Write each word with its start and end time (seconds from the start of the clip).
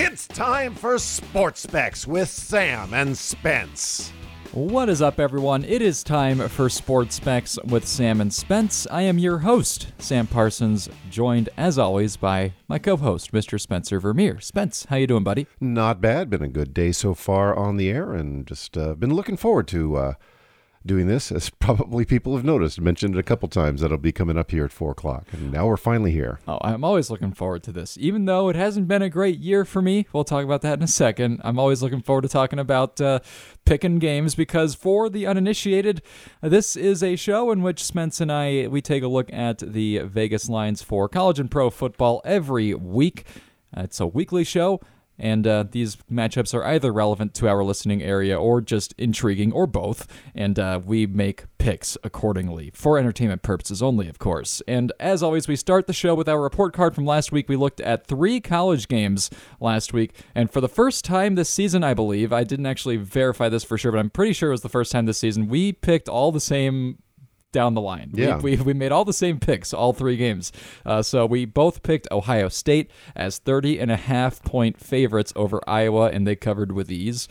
It's 0.00 0.28
time 0.28 0.76
for 0.76 0.96
Sports 0.96 1.62
Specs 1.62 2.06
with 2.06 2.28
Sam 2.28 2.94
and 2.94 3.18
Spence. 3.18 4.12
What 4.52 4.88
is 4.88 5.02
up, 5.02 5.18
everyone? 5.18 5.64
It 5.64 5.82
is 5.82 6.04
time 6.04 6.38
for 6.50 6.68
Sports 6.68 7.16
Specs 7.16 7.58
with 7.64 7.84
Sam 7.84 8.20
and 8.20 8.32
Spence. 8.32 8.86
I 8.92 9.02
am 9.02 9.18
your 9.18 9.38
host, 9.38 9.88
Sam 9.98 10.28
Parsons, 10.28 10.88
joined 11.10 11.48
as 11.56 11.80
always 11.80 12.16
by 12.16 12.52
my 12.68 12.78
co-host, 12.78 13.32
Mr. 13.32 13.60
Spencer 13.60 13.98
Vermeer. 13.98 14.38
Spence, 14.38 14.86
how 14.88 14.94
you 14.94 15.08
doing, 15.08 15.24
buddy? 15.24 15.48
Not 15.60 16.00
bad. 16.00 16.30
Been 16.30 16.44
a 16.44 16.48
good 16.48 16.72
day 16.72 16.92
so 16.92 17.12
far 17.12 17.56
on 17.56 17.76
the 17.76 17.90
air, 17.90 18.14
and 18.14 18.46
just 18.46 18.78
uh, 18.78 18.94
been 18.94 19.14
looking 19.14 19.36
forward 19.36 19.66
to 19.66 19.96
uh, 19.96 20.14
doing 20.84 21.06
this, 21.06 21.30
as 21.30 21.50
probably 21.50 22.04
people 22.04 22.34
have 22.36 22.44
noticed. 22.44 22.80
Mentioned 22.80 23.14
it 23.14 23.18
a 23.18 23.22
couple 23.22 23.48
times 23.48 23.80
that'll 23.80 23.98
be 23.98 24.12
coming 24.12 24.38
up 24.38 24.50
here 24.50 24.64
at 24.64 24.72
four 24.72 24.92
o'clock, 24.92 25.26
and 25.32 25.52
now 25.52 25.66
we're 25.66 25.76
finally 25.76 26.12
here. 26.12 26.38
Oh, 26.46 26.58
I'm 26.62 26.84
always 26.84 27.10
looking 27.10 27.32
forward 27.32 27.62
to 27.64 27.72
this, 27.72 27.96
even 27.98 28.24
though 28.24 28.48
it 28.48 28.56
hasn't 28.56 28.88
been 28.88 29.02
a 29.02 29.10
great 29.10 29.38
year 29.38 29.64
for 29.64 29.82
me. 29.82 30.06
We'll 30.12 30.24
talk 30.24 30.44
about 30.44 30.62
that 30.62 30.78
in 30.78 30.82
a 30.82 30.88
second. 30.88 31.40
I'm 31.44 31.58
always 31.58 31.82
looking 31.82 32.02
forward 32.02 32.22
to 32.22 32.28
talking 32.28 32.58
about 32.58 33.00
uh, 33.00 33.20
picking 33.64 33.98
games 33.98 34.34
because 34.34 34.74
for 34.74 35.08
the 35.08 35.26
uninitiated, 35.26 36.02
this 36.40 36.76
is 36.76 37.02
a 37.02 37.16
show 37.16 37.50
in 37.50 37.62
which 37.62 37.84
Spence 37.84 38.20
and 38.20 38.32
I 38.32 38.68
we 38.68 38.80
take 38.80 39.02
a 39.02 39.08
look 39.08 39.32
at 39.32 39.58
the 39.58 39.98
Vegas 39.98 40.48
lines 40.48 40.82
for 40.82 41.08
college 41.08 41.38
and 41.38 41.50
pro 41.50 41.70
football 41.70 42.22
every 42.24 42.74
week. 42.74 43.26
It's 43.76 44.00
a 44.00 44.06
weekly 44.06 44.44
show. 44.44 44.80
And 45.18 45.46
uh, 45.46 45.64
these 45.70 45.96
matchups 46.10 46.54
are 46.54 46.64
either 46.64 46.92
relevant 46.92 47.34
to 47.34 47.48
our 47.48 47.64
listening 47.64 48.02
area 48.02 48.38
or 48.38 48.60
just 48.60 48.94
intriguing 48.98 49.52
or 49.52 49.66
both. 49.66 50.06
And 50.34 50.58
uh, 50.58 50.80
we 50.84 51.06
make 51.06 51.44
picks 51.58 51.96
accordingly 52.04 52.70
for 52.74 52.98
entertainment 52.98 53.42
purposes 53.42 53.82
only, 53.82 54.08
of 54.08 54.18
course. 54.18 54.62
And 54.68 54.92
as 55.00 55.22
always, 55.22 55.48
we 55.48 55.56
start 55.56 55.86
the 55.86 55.92
show 55.92 56.14
with 56.14 56.28
our 56.28 56.40
report 56.40 56.72
card 56.72 56.94
from 56.94 57.04
last 57.04 57.32
week. 57.32 57.48
We 57.48 57.56
looked 57.56 57.80
at 57.80 58.06
three 58.06 58.40
college 58.40 58.88
games 58.88 59.30
last 59.60 59.92
week. 59.92 60.14
And 60.34 60.50
for 60.50 60.60
the 60.60 60.68
first 60.68 61.04
time 61.04 61.34
this 61.34 61.50
season, 61.50 61.82
I 61.82 61.94
believe, 61.94 62.32
I 62.32 62.44
didn't 62.44 62.66
actually 62.66 62.96
verify 62.96 63.48
this 63.48 63.64
for 63.64 63.76
sure, 63.76 63.92
but 63.92 63.98
I'm 63.98 64.10
pretty 64.10 64.32
sure 64.32 64.50
it 64.50 64.52
was 64.52 64.62
the 64.62 64.68
first 64.68 64.92
time 64.92 65.06
this 65.06 65.18
season, 65.18 65.48
we 65.48 65.72
picked 65.72 66.08
all 66.08 66.32
the 66.32 66.40
same 66.40 66.98
down 67.52 67.74
the 67.74 67.80
line. 67.80 68.10
Yeah. 68.12 68.38
We, 68.38 68.56
we, 68.56 68.62
we 68.62 68.74
made 68.74 68.92
all 68.92 69.04
the 69.04 69.12
same 69.12 69.40
picks, 69.40 69.72
all 69.72 69.92
three 69.92 70.16
games. 70.16 70.52
Uh, 70.84 71.02
so 71.02 71.24
we 71.26 71.44
both 71.44 71.82
picked 71.82 72.06
Ohio 72.10 72.48
State 72.48 72.90
as 73.16 73.38
30 73.38 73.78
and 73.78 73.90
a 73.90 73.96
half 73.96 74.42
point 74.42 74.78
favorites 74.78 75.32
over 75.34 75.60
Iowa, 75.66 76.10
and 76.10 76.26
they 76.26 76.36
covered 76.36 76.72
with 76.72 76.90
ease. 76.90 77.28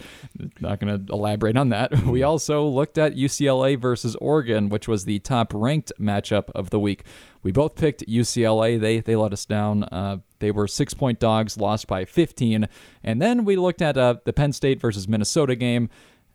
Not 0.60 0.80
going 0.80 1.06
to 1.06 1.14
elaborate 1.14 1.58
on 1.58 1.70
that. 1.70 1.92
We 2.08 2.24
also 2.24 2.66
looked 2.66 2.98
at 2.98 3.16
UCLA 3.16 3.78
versus 3.78 4.16
Oregon, 4.16 4.70
which 4.70 4.88
was 4.88 5.04
the 5.04 5.20
top 5.20 5.52
ranked 5.54 5.92
matchup 6.00 6.50
of 6.56 6.70
the 6.70 6.80
week. 6.80 7.04
We 7.44 7.52
both 7.52 7.76
picked 7.76 8.08
UCLA. 8.08 8.80
They 8.80 9.02
they 9.02 9.16
let 9.16 9.34
us 9.34 9.46
down. 9.46 9.84
Uh, 9.84 10.18
they 10.40 10.52
were 10.52 10.68
six 10.68 10.94
point 10.94 11.20
dogs, 11.20 11.58
lost 11.58 11.88
by 11.88 12.06
15. 12.06 12.68
And 13.04 13.22
then 13.22 13.46
we 13.46 13.56
looked 13.56 13.82
at 13.82 13.98
uh, 13.98 14.16
the 14.26 14.34
Penn 14.34 14.54
State 14.54 14.80
versus 14.80 15.08
Minnesota 15.08 15.56
game. 15.56 15.90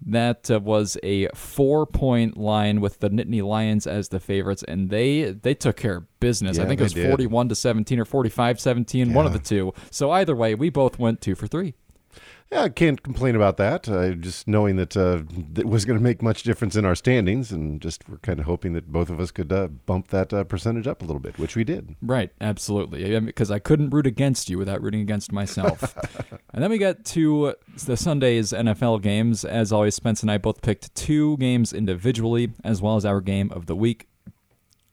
That 0.07 0.51
uh, 0.51 0.61
was 0.61 0.97
a 1.03 1.29
four-point 1.29 2.37
line 2.37 2.81
with 2.81 2.99
the 3.01 3.11
Nittany 3.11 3.43
Lions 3.43 3.87
as 3.87 4.09
the 4.09 4.21
favorites, 4.21 4.65
and 4.67 4.91
they 4.91 5.33
they 5.33 5.55
took 5.55 5.77
care 5.77 5.97
of 5.99 6.21
business. 6.21 6.59
I 6.59 6.67
think 6.67 6.81
it 6.81 6.85
was 6.85 6.93
did. 6.93 7.09
41 7.09 7.49
to 7.51 7.55
17 7.55 7.99
or 8.01 8.05
45-17, 8.05 9.13
one 9.15 9.27
of 9.27 9.33
the 9.33 9.39
two. 9.39 9.73
So 9.91 10.11
either 10.11 10.35
way, 10.35 10.55
we 10.55 10.71
both 10.71 10.99
went 10.99 11.21
two 11.21 11.35
for 11.35 11.47
three. 11.47 11.75
Yeah, 12.53 12.65
I 12.65 12.69
can't 12.69 13.03
complain 13.03 13.35
about 13.35 13.57
that. 13.57 13.89
Uh, 13.89 14.11
just 14.11 14.47
knowing 14.47 14.77
that 14.77 14.95
uh, 14.95 15.23
it 15.57 15.67
was 15.67 15.87
going 15.87 15.99
to 15.99 16.03
make 16.03 16.21
much 16.21 16.43
difference 16.43 16.77
in 16.77 16.85
our 16.85 16.95
standings, 16.95 17.51
and 17.51 17.81
just 17.81 18.07
we're 18.07 18.19
kind 18.19 18.39
of 18.39 18.45
hoping 18.45 18.75
that 18.75 18.93
both 18.93 19.09
of 19.09 19.19
us 19.21 19.31
could 19.31 19.51
uh, 19.51 19.69
bump 19.69 20.09
that 20.09 20.35
uh, 20.35 20.45
percentage 20.45 20.87
up 20.87 21.01
a 21.01 21.07
little 21.07 21.19
bit, 21.19 21.39
which 21.39 21.57
we 21.57 21.65
did. 21.65 21.97
Right, 22.03 22.31
absolutely. 22.43 23.19
Because 23.21 23.51
I 23.51 23.59
couldn't 23.59 23.89
root 23.89 24.07
against 24.07 24.51
you 24.51 24.59
without 24.59 24.83
rooting 24.83 25.01
against 25.01 25.33
myself. 25.33 25.97
and 26.53 26.63
then 26.63 26.71
we 26.71 26.77
get 26.77 27.07
to 27.07 27.55
the 27.87 27.97
Sunday's 27.97 28.53
NFL 28.53 29.01
games. 29.01 29.47
As 29.47 29.73
always, 29.73 29.95
Spence 29.95 30.21
and 30.21 30.31
I 30.31 30.37
both 30.37 30.61
picked 30.61 30.95
two 30.95 31.39
games 31.39 31.73
individually, 31.73 32.53
as 32.63 32.83
well 32.83 32.97
as 32.97 33.07
our 33.07 33.23
game 33.23 33.51
of 33.51 33.65
the 33.65 33.75
week. 33.75 34.09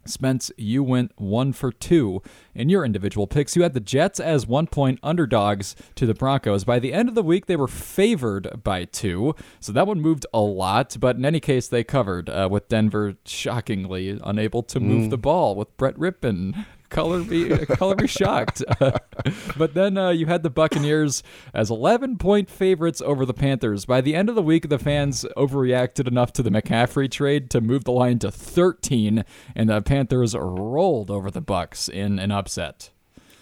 Spence, 0.10 0.52
you 0.58 0.84
went 0.84 1.12
one 1.18 1.54
for 1.54 1.72
two 1.72 2.22
in 2.54 2.70
your 2.70 2.84
individual 2.84 3.28
picks. 3.28 3.56
You 3.56 3.64
had 3.64 3.74
the 3.74 3.80
Jets 3.80 4.20
as 4.20 4.48
one 4.48 4.68
point 4.68 5.00
underdogs 5.04 5.76
to 5.96 6.06
the 6.06 6.14
Broncos. 6.14 6.64
By 6.64 6.80
the 6.80 6.94
end 6.94 7.10
of 7.10 7.16
the 7.16 7.24
week, 7.24 7.46
they 7.46 7.56
were 7.56 7.68
favored 7.68 8.64
by 8.64 8.86
two, 8.86 9.36
so 9.60 9.72
that 9.72 9.88
one 9.88 10.02
moved 10.02 10.26
a 10.34 10.42
lot. 10.42 10.98
But 11.00 11.16
in 11.16 11.26
any 11.26 11.40
case, 11.40 11.68
they 11.68 11.84
covered 11.84 12.30
uh, 12.30 12.48
with 12.52 12.68
Denver 12.68 13.16
shockingly 13.26 14.20
unable 14.24 14.64
to 14.64 14.80
move 14.80 15.10
the 15.10 15.18
ball 15.18 15.56
with 15.56 15.76
Brett 15.78 15.96
Rypien. 15.96 16.66
Color 16.90 17.20
me, 17.20 17.50
color 17.66 17.96
me 17.96 18.08
shocked. 18.08 18.64
but 19.58 19.74
then 19.74 19.98
uh, 19.98 20.10
you 20.10 20.26
had 20.26 20.44
the 20.44 20.50
Buccaneers 20.50 21.24
as 21.54 21.70
11 21.70 22.18
point 22.18 22.50
favorites 22.50 23.02
over 23.02 23.26
the 23.26 23.34
Panthers. 23.34 23.86
By 23.86 24.02
the 24.02 24.16
end 24.16 24.30
of 24.30 24.36
the 24.36 24.42
week, 24.42 24.70
the 24.70 24.80
fans 24.80 25.26
overreacted 25.38 26.08
enough 26.08 26.34
to 26.34 26.44
the 26.44 26.50
McCaffrey 26.50 27.10
trade 27.10 27.50
to 27.52 27.62
move 27.62 27.84
the 27.84 27.92
line 27.92 28.20
to 28.20 28.32
13, 28.32 29.24
and 29.56 29.70
the 29.70 29.82
Panthers 29.82 30.36
rolled 30.36 31.12
over 31.12 31.30
the 31.30 31.42
Bucks 31.42 31.88
in 31.88 32.20
an 32.20 32.32
upset. 32.32 32.90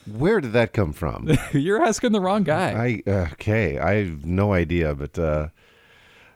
Where 0.05 0.39
did 0.39 0.53
that 0.53 0.73
come 0.73 0.93
from? 0.93 1.29
You're 1.51 1.83
asking 1.83 2.13
the 2.13 2.21
wrong 2.21 2.43
guy. 2.43 3.01
I 3.07 3.09
okay, 3.09 3.77
I 3.77 4.05
have 4.05 4.25
no 4.25 4.53
idea, 4.53 4.95
but 4.95 5.19
uh, 5.19 5.49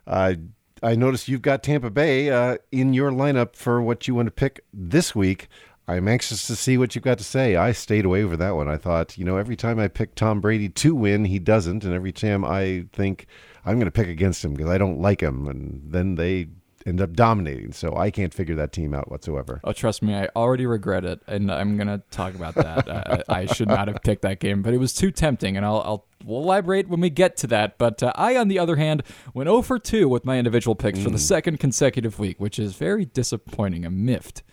I 0.05 0.39
I 0.83 0.95
noticed 0.95 1.27
you've 1.27 1.41
got 1.41 1.63
Tampa 1.63 1.89
Bay 1.89 2.29
uh, 2.29 2.57
in 2.71 2.93
your 2.93 3.11
lineup 3.11 3.55
for 3.55 3.81
what 3.81 4.07
you 4.07 4.15
want 4.15 4.27
to 4.27 4.31
pick 4.31 4.65
this 4.73 5.15
week. 5.15 5.47
I'm 5.91 6.07
anxious 6.07 6.47
to 6.47 6.55
see 6.55 6.77
what 6.77 6.95
you've 6.95 7.03
got 7.03 7.17
to 7.17 7.23
say. 7.23 7.55
I 7.55 7.73
stayed 7.73 8.05
away 8.05 8.23
for 8.23 8.37
that 8.37 8.55
one. 8.55 8.69
I 8.69 8.77
thought, 8.77 9.17
you 9.17 9.25
know, 9.25 9.37
every 9.37 9.55
time 9.55 9.79
I 9.79 9.87
pick 9.87 10.15
Tom 10.15 10.39
Brady 10.39 10.69
to 10.69 10.95
win, 10.95 11.25
he 11.25 11.37
doesn't, 11.37 11.83
and 11.83 11.93
every 11.93 12.11
time 12.11 12.45
I 12.45 12.85
think 12.93 13.27
I'm 13.65 13.75
going 13.75 13.85
to 13.85 13.91
pick 13.91 14.07
against 14.07 14.43
him 14.43 14.53
because 14.53 14.69
I 14.69 14.77
don't 14.77 15.01
like 15.01 15.21
him, 15.21 15.47
and 15.47 15.81
then 15.85 16.15
they 16.15 16.47
end 16.85 17.01
up 17.01 17.13
dominating. 17.13 17.73
So 17.73 17.95
I 17.95 18.09
can't 18.09 18.33
figure 18.33 18.55
that 18.55 18.71
team 18.71 18.93
out 18.93 19.11
whatsoever. 19.11 19.59
Oh, 19.63 19.73
trust 19.73 20.01
me, 20.01 20.15
I 20.15 20.29
already 20.35 20.65
regret 20.65 21.05
it, 21.05 21.21
and 21.27 21.51
I'm 21.51 21.77
gonna 21.77 22.01
talk 22.09 22.35
about 22.35 22.55
that. 22.55 22.87
uh, 22.89 23.23
I 23.27 23.45
should 23.45 23.67
not 23.67 23.87
have 23.87 24.01
picked 24.03 24.21
that 24.23 24.39
game, 24.39 24.61
but 24.61 24.73
it 24.73 24.77
was 24.77 24.93
too 24.93 25.11
tempting, 25.11 25.57
and 25.57 25.65
I'll, 25.65 25.81
I'll 25.81 26.07
we'll 26.23 26.41
elaborate 26.41 26.87
when 26.87 27.01
we 27.01 27.09
get 27.09 27.37
to 27.37 27.47
that. 27.47 27.77
But 27.77 28.01
uh, 28.01 28.13
I, 28.15 28.37
on 28.37 28.47
the 28.47 28.59
other 28.59 28.77
hand, 28.77 29.03
went 29.33 29.47
0 29.47 29.61
for 29.61 29.77
2 29.77 30.07
with 30.07 30.25
my 30.25 30.37
individual 30.37 30.75
picks 30.75 31.01
for 31.03 31.09
the 31.09 31.19
second 31.19 31.59
consecutive 31.59 32.17
week, 32.17 32.39
which 32.39 32.57
is 32.57 32.75
very 32.75 33.05
disappointing. 33.05 33.85
I'm 33.85 34.05
miffed. 34.05 34.43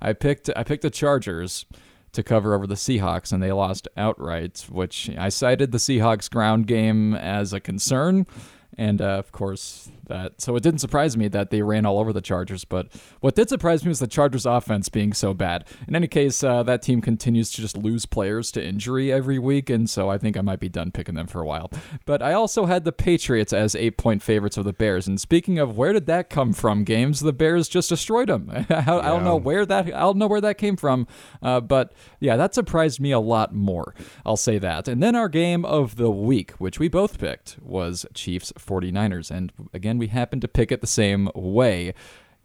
I 0.00 0.12
picked 0.12 0.50
I 0.56 0.64
picked 0.64 0.82
the 0.82 0.90
Chargers 0.90 1.66
to 2.12 2.22
cover 2.22 2.54
over 2.54 2.66
the 2.66 2.74
Seahawks, 2.74 3.32
and 3.32 3.42
they 3.42 3.52
lost 3.52 3.88
outright, 3.96 4.66
which 4.70 5.10
I 5.18 5.28
cited 5.28 5.72
the 5.72 5.78
Seahawks 5.78 6.30
ground 6.30 6.66
game 6.66 7.14
as 7.14 7.52
a 7.52 7.60
concern. 7.60 8.26
And 8.76 9.00
uh, 9.00 9.18
of 9.18 9.32
course, 9.32 9.90
that 10.06 10.40
so 10.40 10.56
it 10.56 10.62
didn't 10.62 10.80
surprise 10.80 11.16
me 11.16 11.28
that 11.28 11.50
they 11.50 11.62
ran 11.62 11.86
all 11.86 11.98
over 11.98 12.12
the 12.12 12.20
Chargers. 12.20 12.64
But 12.64 12.88
what 13.20 13.34
did 13.34 13.48
surprise 13.48 13.84
me 13.84 13.88
was 13.88 14.00
the 14.00 14.06
Chargers' 14.06 14.46
offense 14.46 14.88
being 14.88 15.12
so 15.12 15.34
bad. 15.34 15.66
In 15.88 15.96
any 15.96 16.08
case, 16.08 16.42
uh, 16.42 16.62
that 16.64 16.82
team 16.82 17.00
continues 17.00 17.50
to 17.52 17.60
just 17.60 17.76
lose 17.76 18.06
players 18.06 18.50
to 18.52 18.64
injury 18.64 19.12
every 19.12 19.38
week, 19.38 19.70
and 19.70 19.88
so 19.88 20.08
I 20.10 20.18
think 20.18 20.36
I 20.36 20.40
might 20.40 20.60
be 20.60 20.68
done 20.68 20.90
picking 20.90 21.14
them 21.14 21.26
for 21.26 21.40
a 21.40 21.46
while. 21.46 21.70
But 22.04 22.22
I 22.22 22.32
also 22.32 22.66
had 22.66 22.84
the 22.84 22.92
Patriots 22.92 23.52
as 23.52 23.74
eight-point 23.74 24.22
favorites 24.22 24.56
of 24.56 24.64
the 24.64 24.72
Bears. 24.72 25.06
And 25.06 25.20
speaking 25.20 25.58
of 25.58 25.76
where 25.76 25.92
did 25.92 26.06
that 26.06 26.30
come 26.30 26.52
from, 26.52 26.84
games 26.84 27.20
the 27.20 27.32
Bears 27.32 27.68
just 27.68 27.88
destroyed 27.88 28.28
them. 28.28 28.50
I, 28.52 28.66
I 28.74 28.84
don't 28.84 29.24
know 29.24 29.36
where 29.36 29.66
that 29.66 29.86
I 29.86 30.00
don't 30.00 30.18
know 30.18 30.26
where 30.26 30.40
that 30.40 30.58
came 30.58 30.76
from, 30.76 31.06
uh, 31.42 31.60
but 31.60 31.92
yeah, 32.20 32.36
that 32.36 32.54
surprised 32.54 33.00
me 33.00 33.12
a 33.12 33.20
lot 33.20 33.54
more. 33.54 33.94
I'll 34.26 34.36
say 34.36 34.58
that. 34.58 34.88
And 34.88 35.02
then 35.02 35.14
our 35.14 35.28
game 35.28 35.64
of 35.64 35.96
the 35.96 36.10
week, 36.10 36.52
which 36.52 36.78
we 36.78 36.88
both 36.88 37.18
picked, 37.18 37.58
was 37.62 38.06
Chiefs 38.14 38.52
49ers. 38.64 39.30
And 39.30 39.52
again, 39.72 39.98
we 39.98 40.08
happened 40.08 40.42
to 40.42 40.48
pick 40.48 40.72
it 40.72 40.80
the 40.80 40.86
same 40.86 41.28
way. 41.34 41.94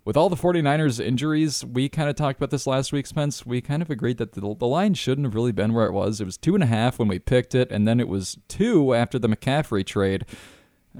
With 0.05 0.17
all 0.17 0.29
the 0.29 0.35
49ers 0.35 1.03
injuries, 1.03 1.63
we 1.63 1.87
kind 1.89 2.09
of 2.09 2.15
talked 2.15 2.39
about 2.39 2.49
this 2.49 2.65
last 2.65 2.91
week, 2.91 3.05
Spence. 3.05 3.45
We 3.45 3.61
kind 3.61 3.81
of 3.81 3.89
agreed 3.89 4.17
that 4.17 4.31
the, 4.31 4.41
the 4.41 4.65
line 4.65 4.93
shouldn't 4.93 5.25
have 5.25 5.35
really 5.35 5.51
been 5.51 5.73
where 5.73 5.85
it 5.85 5.91
was. 5.91 6.19
It 6.19 6.25
was 6.25 6.37
two 6.37 6.55
and 6.55 6.63
a 6.63 6.67
half 6.67 6.97
when 6.97 7.07
we 7.07 7.19
picked 7.19 7.53
it, 7.53 7.71
and 7.71 7.87
then 7.87 7.99
it 7.99 8.07
was 8.07 8.37
two 8.47 8.93
after 8.93 9.19
the 9.19 9.27
McCaffrey 9.27 9.85
trade. 9.85 10.25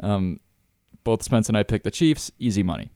Um, 0.02 0.40
both 1.04 1.24
Spence 1.24 1.48
and 1.48 1.58
I 1.58 1.64
picked 1.64 1.86
the 1.86 1.92
Chiefs. 1.92 2.32
Easy 2.38 2.62
money. 2.62 2.92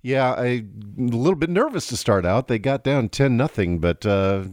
Yeah, 0.00 0.32
I 0.32 0.46
a 0.46 0.64
little 0.96 1.36
bit 1.36 1.50
nervous 1.50 1.86
to 1.88 1.96
start 1.96 2.26
out. 2.26 2.48
They 2.48 2.58
got 2.58 2.82
down 2.82 3.08
ten 3.08 3.36
nothing, 3.36 3.78
but 3.78 4.04
uh, 4.04 4.44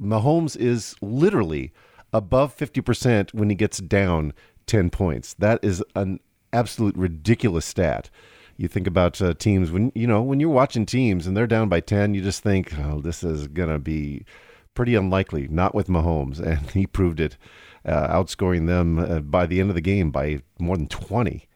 Mahomes 0.00 0.56
is 0.56 0.94
literally 1.02 1.72
above 2.12 2.54
fifty 2.54 2.80
percent 2.80 3.34
when 3.34 3.50
he 3.50 3.56
gets 3.56 3.78
down 3.78 4.32
ten 4.66 4.90
points. 4.90 5.34
That 5.34 5.60
is 5.62 5.82
an 5.94 6.20
absolute 6.52 6.96
ridiculous 6.96 7.64
stat. 7.64 8.10
You 8.56 8.68
think 8.68 8.86
about 8.86 9.20
uh, 9.20 9.34
teams 9.34 9.70
when 9.70 9.92
you 9.94 10.06
know 10.06 10.22
when 10.22 10.40
you're 10.40 10.50
watching 10.50 10.86
teams 10.86 11.26
and 11.26 11.36
they're 11.36 11.46
down 11.46 11.68
by 11.68 11.80
ten, 11.80 12.14
you 12.14 12.22
just 12.22 12.42
think, 12.42 12.78
oh, 12.78 13.00
this 13.00 13.24
is 13.24 13.48
gonna 13.48 13.78
be 13.78 14.24
pretty 14.74 14.94
unlikely. 14.94 15.48
Not 15.48 15.74
with 15.74 15.88
Mahomes, 15.88 16.38
and 16.46 16.70
he 16.70 16.86
proved 16.86 17.20
it, 17.20 17.36
uh, 17.84 18.08
outscoring 18.08 18.66
them 18.66 18.98
uh, 18.98 19.20
by 19.20 19.46
the 19.46 19.60
end 19.60 19.70
of 19.70 19.74
the 19.74 19.80
game 19.80 20.10
by 20.10 20.42
more 20.58 20.76
than 20.76 20.88
twenty. 20.88 21.48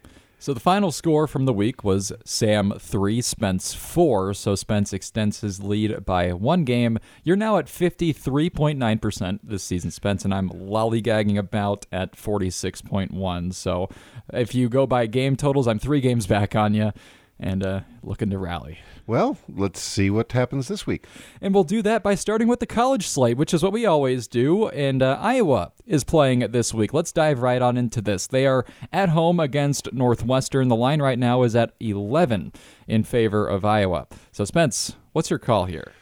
So 0.47 0.55
the 0.55 0.61
final 0.61 0.93
score 0.93 1.27
from 1.27 1.45
the 1.45 1.53
week 1.53 1.83
was 1.83 2.13
Sam 2.25 2.73
3, 2.79 3.21
Spence 3.21 3.75
4. 3.75 4.33
So 4.33 4.55
Spence 4.55 4.93
extends 4.93 5.41
his 5.41 5.61
lead 5.61 6.05
by 6.05 6.33
one 6.33 6.63
game. 6.63 7.01
You're 7.25 7.35
now 7.35 7.57
at 7.57 7.67
53.9% 7.67 9.41
this 9.43 9.65
season, 9.65 9.91
Spence, 9.91 10.25
and 10.25 10.33
I'm 10.33 10.49
lollygagging 10.51 11.37
about 11.37 11.87
at 11.91 12.13
46.1. 12.13 13.55
So 13.55 13.89
if 14.33 14.55
you 14.55 14.69
go 14.69 14.87
by 14.87 15.07
game 15.07 15.35
totals, 15.35 15.67
I'm 15.67 15.81
three 15.81 16.01
games 16.01 16.29
back 16.29 16.55
on 16.55 16.75
you 16.75 16.93
and 17.39 17.65
uh, 17.65 17.81
looking 18.03 18.31
to 18.31 18.39
rally. 18.39 18.79
Well, 19.07 19.39
let's 19.49 19.81
see 19.81 20.11
what 20.11 20.33
happens 20.33 20.69
this 20.69 20.87
week. 20.87 21.07
And 21.41 21.53
we'll 21.55 21.65
do 21.65 21.83
that 21.83 22.03
by 22.03 22.15
starting 22.15 22.49
with 22.49 22.61
the 22.61 22.67
college 22.67 23.07
slate, 23.07 23.37
which 23.37 23.53
is 23.53 23.63
what 23.63 23.73
we 23.73 23.87
always 23.87 24.27
do. 24.27 24.69
And 24.69 25.03
uh, 25.03 25.19
Iowa 25.21 25.73
is 25.87 26.03
playing 26.03 26.41
this 26.51 26.73
week. 26.73 26.95
Let's 26.95 27.13
dive 27.13 27.43
right 27.43 27.61
on 27.61 27.77
into 27.77 28.01
this. 28.01 28.27
They 28.27 28.47
are 28.47 28.65
at 28.93 29.11
home 29.11 29.39
against 29.39 29.93
Northwestern. 29.93 30.69
The 30.69 30.77
line 30.77 31.03
right 31.03 31.19
now 31.19 31.43
is 31.43 31.55
at 31.55 31.75
11 31.81 32.53
in 32.89 33.05
favor 33.05 33.47
of 33.47 33.65
Iowa. 33.65 34.07
So, 34.33 34.45
Spence, 34.45 34.97
what's 35.13 35.31
your 35.31 35.39
call 35.39 35.67
here? 35.67 35.93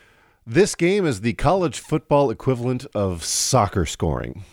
This 0.47 0.75
game 0.75 1.07
is 1.07 1.23
the 1.23 1.33
college 1.33 1.81
football 1.81 2.31
equivalent 2.31 2.85
of 2.95 3.25
soccer 3.25 3.87
scoring. 3.87 4.45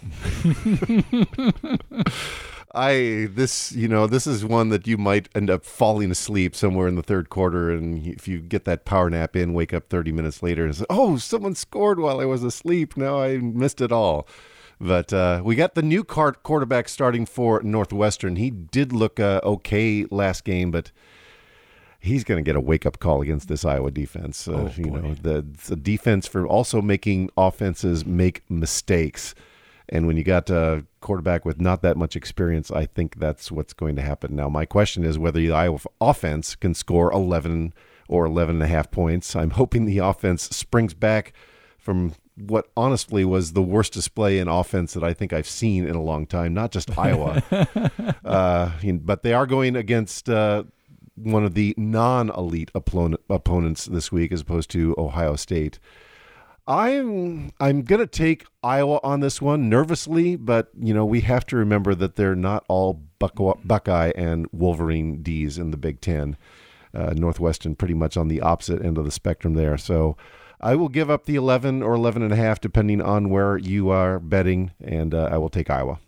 I 2.74 3.28
this 3.32 3.72
you 3.72 3.88
know 3.88 4.08
this 4.08 4.26
is 4.26 4.46
one 4.46 4.70
that 4.70 4.88
you 4.88 4.98
might 4.98 5.30
end 5.36 5.50
up 5.50 5.66
falling 5.66 6.12
asleep 6.12 6.56
somewhere 6.56 6.88
in 6.88 6.96
the 6.96 7.04
third 7.04 7.30
quarter, 7.30 7.70
and 7.70 8.06
if 8.06 8.28
you 8.28 8.40
get 8.40 8.66
that 8.66 8.86
power 8.86 9.10
nap 9.10 9.36
in, 9.36 9.54
wake 9.54 9.74
up 9.74 9.90
thirty 9.90 10.12
minutes 10.12 10.42
later 10.42 10.66
and 10.66 10.76
say, 10.76 10.86
"Oh, 10.90 11.18
someone 11.18 11.56
scored 11.56 12.00
while 12.00 12.20
I 12.20 12.26
was 12.26 12.44
asleep. 12.44 12.96
Now 12.96 13.22
I 13.22 13.38
missed 13.38 13.82
it 13.82 13.92
all." 13.92 14.28
But 14.80 15.14
uh, 15.14 15.42
we 15.46 15.56
got 15.56 15.76
the 15.76 15.84
new 15.84 16.04
quarterback 16.04 16.90
starting 16.90 17.28
for 17.28 17.62
Northwestern. 17.62 18.38
He 18.38 18.50
did 18.50 18.92
look 18.92 19.20
uh, 19.20 19.40
okay 19.44 20.08
last 20.10 20.44
game, 20.44 20.72
but 20.72 20.92
he's 22.00 22.24
going 22.24 22.44
to 22.44 22.48
get 22.48 22.56
a 22.56 22.60
wake 22.60 22.86
up 22.88 23.00
call 23.00 23.22
against 23.22 23.48
this 23.48 23.64
Iowa 23.64 23.92
defense. 23.92 24.48
Uh, 24.48 24.54
oh, 24.54 24.72
you 24.76 24.90
know, 24.90 25.14
the 25.14 25.46
the 25.68 25.76
defense 25.76 26.26
for 26.26 26.48
also 26.48 26.82
making 26.82 27.30
offenses 27.38 28.06
make 28.06 28.44
mistakes. 28.50 29.36
And 29.92 30.08
when 30.08 30.16
you 30.16 30.24
got 30.24 30.50
a 30.50 30.86
quarterback 31.02 31.44
with 31.44 31.60
not 31.60 31.82
that 31.82 31.98
much 31.98 32.16
experience, 32.16 32.72
I 32.72 32.86
think 32.86 33.20
that's 33.20 33.52
what's 33.52 33.74
going 33.74 33.98
to 33.98 34.02
happen. 34.02 34.36
Now, 34.36 34.48
my 34.48 34.66
question 34.66 35.04
is 35.04 35.20
whether 35.20 35.40
the 35.40 35.52
Iowa 35.52 35.80
offense 36.00 36.56
can 36.56 36.74
score 36.74 37.12
11 37.12 37.74
or 38.08 38.26
11 38.26 38.56
and 38.56 38.64
a 38.64 38.68
half 38.68 38.90
points. 38.90 39.36
I'm 39.36 39.50
hoping 39.62 39.86
the 39.86 39.98
offense 39.98 40.44
springs 40.44 40.94
back 40.94 41.34
from 41.78 42.14
what 42.38 42.70
honestly 42.78 43.26
was 43.26 43.54
the 43.54 43.62
worst 43.62 43.94
display 43.94 44.40
in 44.40 44.48
offense 44.48 44.94
that 44.94 45.04
I 45.04 45.14
think 45.14 45.34
I've 45.34 45.48
seen 45.48 45.86
in 45.86 45.96
a 45.96 46.02
long 46.02 46.26
time, 46.26 46.54
not 46.54 46.72
just 46.72 46.98
Iowa. 46.98 47.44
uh, 48.26 48.72
but 49.02 49.24
they 49.24 49.34
are 49.34 49.46
going 49.46 49.76
against 49.76 50.30
uh, 50.30 50.64
one 51.16 51.44
of 51.44 51.54
the 51.54 51.74
non 51.78 52.30
elite 52.30 52.72
opponents 52.74 53.86
this 53.86 54.12
week 54.12 54.32
as 54.32 54.42
opposed 54.42 54.70
to 54.72 54.96
Ohio 54.98 55.36
State. 55.36 55.80
I'm 56.72 57.52
I'm 57.60 57.82
gonna 57.82 58.08
take 58.08 58.46
Iowa 58.64 59.02
on 59.04 59.20
this 59.20 59.42
one 59.42 59.68
nervously, 59.68 60.38
but 60.38 60.70
you 60.80 60.94
know 60.94 61.04
we 61.04 61.20
have 61.20 61.46
to 61.48 61.58
remember 61.58 61.94
that 61.96 62.16
they're 62.16 62.34
not 62.34 62.64
all 62.70 63.02
Buckeye 63.20 64.14
and 64.16 64.48
Wolverine 64.54 65.22
D's 65.22 65.58
in 65.58 65.72
the 65.72 65.78
Big 65.78 66.00
Ten. 66.00 66.38
Uh, 66.94 67.14
Northwestern 67.14 67.76
pretty 67.76 67.94
much 67.94 68.16
on 68.16 68.30
the 68.30 68.40
opposite 68.40 68.82
end 68.86 68.98
of 68.98 69.04
the 69.04 69.12
spectrum 69.12 69.54
there. 69.54 69.78
So 69.78 70.16
I 70.62 70.76
will 70.76 70.90
give 70.90 71.10
up 71.10 71.26
the 71.26 71.36
11 71.36 71.82
or 71.82 71.94
11 71.94 72.22
and 72.22 72.32
a 72.32 72.38
half 72.38 72.62
depending 72.62 73.02
on 73.02 73.30
where 73.30 73.58
you 73.58 73.90
are 73.90 74.20
betting, 74.20 74.72
and 74.82 75.14
uh, 75.14 75.30
I 75.30 75.38
will 75.40 75.50
take 75.50 75.70
Iowa. 75.70 76.00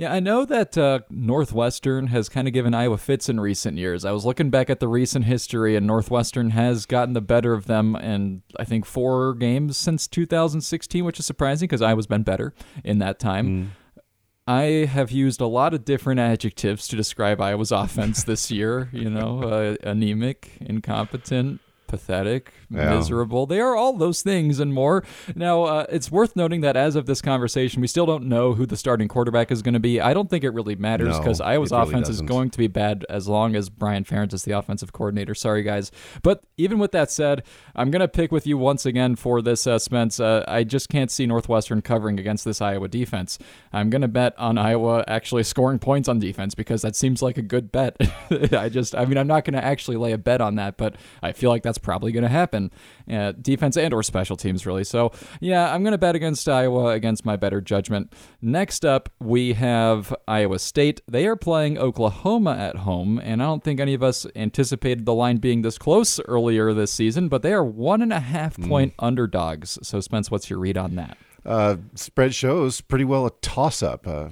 Yeah, 0.00 0.14
I 0.14 0.20
know 0.20 0.46
that 0.46 0.78
uh, 0.78 1.00
Northwestern 1.10 2.06
has 2.06 2.30
kind 2.30 2.48
of 2.48 2.54
given 2.54 2.72
Iowa 2.72 2.96
fits 2.96 3.28
in 3.28 3.38
recent 3.38 3.76
years. 3.76 4.06
I 4.06 4.12
was 4.12 4.24
looking 4.24 4.48
back 4.48 4.70
at 4.70 4.80
the 4.80 4.88
recent 4.88 5.26
history, 5.26 5.76
and 5.76 5.86
Northwestern 5.86 6.48
has 6.52 6.86
gotten 6.86 7.12
the 7.12 7.20
better 7.20 7.52
of 7.52 7.66
them 7.66 7.94
in, 7.96 8.40
I 8.58 8.64
think, 8.64 8.86
four 8.86 9.34
games 9.34 9.76
since 9.76 10.08
2016, 10.08 11.04
which 11.04 11.18
is 11.18 11.26
surprising 11.26 11.66
because 11.66 11.82
Iowa's 11.82 12.06
been 12.06 12.22
better 12.22 12.54
in 12.82 12.96
that 13.00 13.18
time. 13.18 13.46
Mm. 13.46 14.02
I 14.46 14.62
have 14.86 15.10
used 15.10 15.42
a 15.42 15.46
lot 15.46 15.74
of 15.74 15.84
different 15.84 16.18
adjectives 16.18 16.88
to 16.88 16.96
describe 16.96 17.38
Iowa's 17.38 17.70
offense 17.70 18.24
this 18.24 18.50
year. 18.50 18.88
You 18.92 19.10
know, 19.10 19.42
uh, 19.42 19.76
anemic, 19.82 20.52
incompetent, 20.62 21.60
pathetic, 21.90 22.52
yeah. 22.70 22.94
miserable. 22.94 23.46
They 23.46 23.60
are 23.60 23.74
all 23.74 23.94
those 23.94 24.22
things 24.22 24.60
and 24.60 24.72
more. 24.72 25.04
Now, 25.34 25.64
uh, 25.64 25.86
it's 25.88 26.10
worth 26.10 26.36
noting 26.36 26.60
that 26.60 26.76
as 26.76 26.94
of 26.94 27.06
this 27.06 27.20
conversation, 27.20 27.80
we 27.80 27.88
still 27.88 28.06
don't 28.06 28.26
know 28.26 28.54
who 28.54 28.64
the 28.64 28.76
starting 28.76 29.08
quarterback 29.08 29.50
is 29.50 29.60
going 29.60 29.74
to 29.74 29.80
be. 29.80 30.00
I 30.00 30.14
don't 30.14 30.30
think 30.30 30.44
it 30.44 30.50
really 30.50 30.76
matters 30.76 31.18
because 31.18 31.40
no, 31.40 31.46
Iowa's 31.46 31.72
really 31.72 31.82
offense 31.82 32.06
doesn't. 32.06 32.24
is 32.24 32.28
going 32.28 32.50
to 32.50 32.58
be 32.58 32.68
bad 32.68 33.04
as 33.10 33.26
long 33.26 33.56
as 33.56 33.68
Brian 33.68 34.04
Ferentz 34.04 34.32
is 34.32 34.44
the 34.44 34.52
offensive 34.52 34.92
coordinator. 34.92 35.34
Sorry, 35.34 35.64
guys. 35.64 35.90
But 36.22 36.44
even 36.56 36.78
with 36.78 36.92
that 36.92 37.10
said, 37.10 37.42
I'm 37.74 37.90
going 37.90 38.00
to 38.00 38.08
pick 38.08 38.30
with 38.30 38.46
you 38.46 38.56
once 38.56 38.86
again 38.86 39.16
for 39.16 39.42
this, 39.42 39.66
uh, 39.66 39.80
Spence. 39.80 40.20
Uh, 40.20 40.44
I 40.46 40.62
just 40.62 40.88
can't 40.88 41.10
see 41.10 41.26
Northwestern 41.26 41.82
covering 41.82 42.20
against 42.20 42.44
this 42.44 42.60
Iowa 42.60 42.86
defense. 42.86 43.36
I'm 43.72 43.90
going 43.90 44.02
to 44.02 44.08
bet 44.08 44.38
on 44.38 44.58
Iowa 44.58 45.04
actually 45.08 45.42
scoring 45.52 45.80
points 45.80 46.08
on 46.08 46.20
defense 46.20 46.54
because 46.54 46.82
that 46.82 46.94
seems 46.94 47.20
like 47.20 47.36
a 47.36 47.42
good 47.42 47.72
bet. 47.72 47.96
I 48.52 48.68
just, 48.68 48.94
I 48.94 49.06
mean, 49.06 49.18
I'm 49.18 49.26
not 49.26 49.44
going 49.44 49.54
to 49.54 49.64
actually 49.64 49.96
lay 49.96 50.12
a 50.12 50.18
bet 50.18 50.40
on 50.40 50.54
that, 50.54 50.76
but 50.76 50.94
I 51.20 51.32
feel 51.32 51.50
like 51.50 51.64
that's 51.64 51.78
probably 51.82 52.12
going 52.12 52.22
to 52.22 52.28
happen. 52.28 52.70
Uh, 53.10 53.32
defense 53.32 53.76
and 53.76 53.92
or 53.92 54.02
special 54.02 54.36
teams, 54.36 54.66
really. 54.66 54.84
So 54.84 55.12
yeah, 55.40 55.72
I'm 55.72 55.82
going 55.82 55.92
to 55.92 55.98
bet 55.98 56.14
against 56.14 56.48
Iowa 56.48 56.88
against 56.88 57.24
my 57.24 57.36
better 57.36 57.60
judgment. 57.60 58.12
Next 58.40 58.84
up, 58.84 59.08
we 59.20 59.54
have 59.54 60.14
Iowa 60.28 60.58
State. 60.58 61.00
They 61.08 61.26
are 61.26 61.36
playing 61.36 61.78
Oklahoma 61.78 62.56
at 62.56 62.76
home, 62.76 63.20
and 63.22 63.42
I 63.42 63.46
don't 63.46 63.64
think 63.64 63.80
any 63.80 63.94
of 63.94 64.02
us 64.02 64.26
anticipated 64.36 65.06
the 65.06 65.14
line 65.14 65.38
being 65.38 65.62
this 65.62 65.78
close 65.78 66.20
earlier 66.20 66.72
this 66.72 66.92
season, 66.92 67.28
but 67.28 67.42
they 67.42 67.52
are 67.52 67.64
one 67.64 68.02
and 68.02 68.12
a 68.12 68.20
half 68.20 68.56
hmm. 68.56 68.68
point 68.68 68.92
mm. 68.92 69.06
underdogs. 69.06 69.78
So 69.82 70.00
Spence, 70.00 70.30
what's 70.30 70.50
your 70.50 70.58
read 70.58 70.76
on 70.76 70.96
that? 70.96 71.16
Uh, 71.44 71.76
spread 71.94 72.34
shows 72.34 72.80
pretty 72.80 73.04
well 73.04 73.26
a 73.26 73.30
toss 73.40 73.82
up. 73.82 74.06
Uh, 74.06 74.28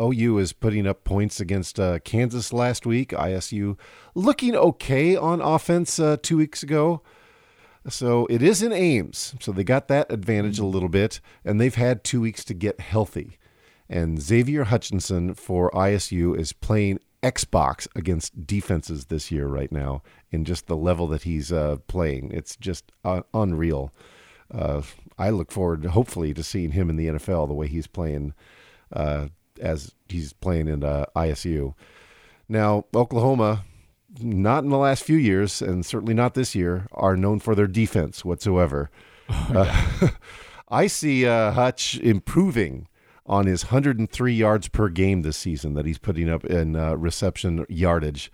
OU 0.00 0.38
is 0.38 0.52
putting 0.52 0.86
up 0.86 1.04
points 1.04 1.40
against 1.40 1.80
uh, 1.80 1.98
Kansas 2.00 2.52
last 2.52 2.86
week. 2.86 3.10
ISU 3.10 3.76
looking 4.14 4.54
okay 4.54 5.16
on 5.16 5.40
offense 5.40 5.98
uh, 5.98 6.16
two 6.22 6.36
weeks 6.36 6.62
ago. 6.62 7.02
So 7.88 8.26
it 8.28 8.42
is 8.42 8.62
in 8.62 8.72
Ames. 8.72 9.34
So 9.40 9.52
they 9.52 9.64
got 9.64 9.88
that 9.88 10.12
advantage 10.12 10.58
a 10.58 10.66
little 10.66 10.88
bit, 10.88 11.20
and 11.44 11.60
they've 11.60 11.74
had 11.74 12.04
two 12.04 12.20
weeks 12.20 12.44
to 12.46 12.54
get 12.54 12.80
healthy. 12.80 13.38
And 13.88 14.20
Xavier 14.20 14.64
Hutchinson 14.64 15.34
for 15.34 15.70
ISU 15.70 16.38
is 16.38 16.52
playing 16.52 17.00
Xbox 17.22 17.88
against 17.96 18.46
defenses 18.46 19.06
this 19.06 19.30
year 19.30 19.46
right 19.46 19.72
now 19.72 20.02
in 20.30 20.44
just 20.44 20.66
the 20.66 20.76
level 20.76 21.06
that 21.08 21.22
he's 21.22 21.50
uh, 21.50 21.76
playing. 21.86 22.30
It's 22.32 22.56
just 22.56 22.92
uh, 23.04 23.22
unreal. 23.32 23.92
Uh, 24.52 24.82
I 25.18 25.30
look 25.30 25.50
forward, 25.50 25.84
hopefully, 25.86 26.32
to 26.34 26.42
seeing 26.42 26.72
him 26.72 26.90
in 26.90 26.96
the 26.96 27.08
NFL 27.08 27.48
the 27.48 27.54
way 27.54 27.66
he's 27.66 27.86
playing 27.86 28.34
uh, 28.92 29.28
as 29.60 29.94
he's 30.08 30.32
playing 30.32 30.68
in 30.68 30.84
uh, 30.84 31.06
ISU. 31.16 31.74
Now, 32.48 32.84
Oklahoma, 32.94 33.64
not 34.20 34.64
in 34.64 34.70
the 34.70 34.78
last 34.78 35.04
few 35.04 35.16
years, 35.16 35.60
and 35.60 35.84
certainly 35.84 36.14
not 36.14 36.34
this 36.34 36.54
year, 36.54 36.86
are 36.92 37.16
known 37.16 37.40
for 37.40 37.54
their 37.54 37.66
defense 37.66 38.24
whatsoever. 38.24 38.90
Oh, 39.30 39.60
uh, 40.00 40.08
I 40.70 40.86
see 40.86 41.26
uh, 41.26 41.52
Hutch 41.52 41.98
improving 41.98 42.88
on 43.26 43.46
his 43.46 43.66
103 43.66 44.32
yards 44.32 44.68
per 44.68 44.88
game 44.88 45.20
this 45.20 45.36
season 45.36 45.74
that 45.74 45.84
he's 45.84 45.98
putting 45.98 46.30
up 46.30 46.46
in 46.46 46.76
uh, 46.76 46.94
reception 46.94 47.66
yardage. 47.68 48.32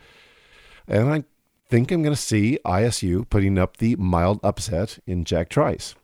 And 0.86 1.12
I 1.12 1.24
think 1.68 1.90
I'm 1.90 2.02
going 2.02 2.14
to 2.14 2.20
see 2.20 2.58
ISU 2.64 3.28
putting 3.28 3.58
up 3.58 3.78
the 3.78 3.96
mild 3.96 4.38
upset 4.44 5.00
in 5.06 5.24
Jack 5.24 5.48
Trice. 5.48 5.96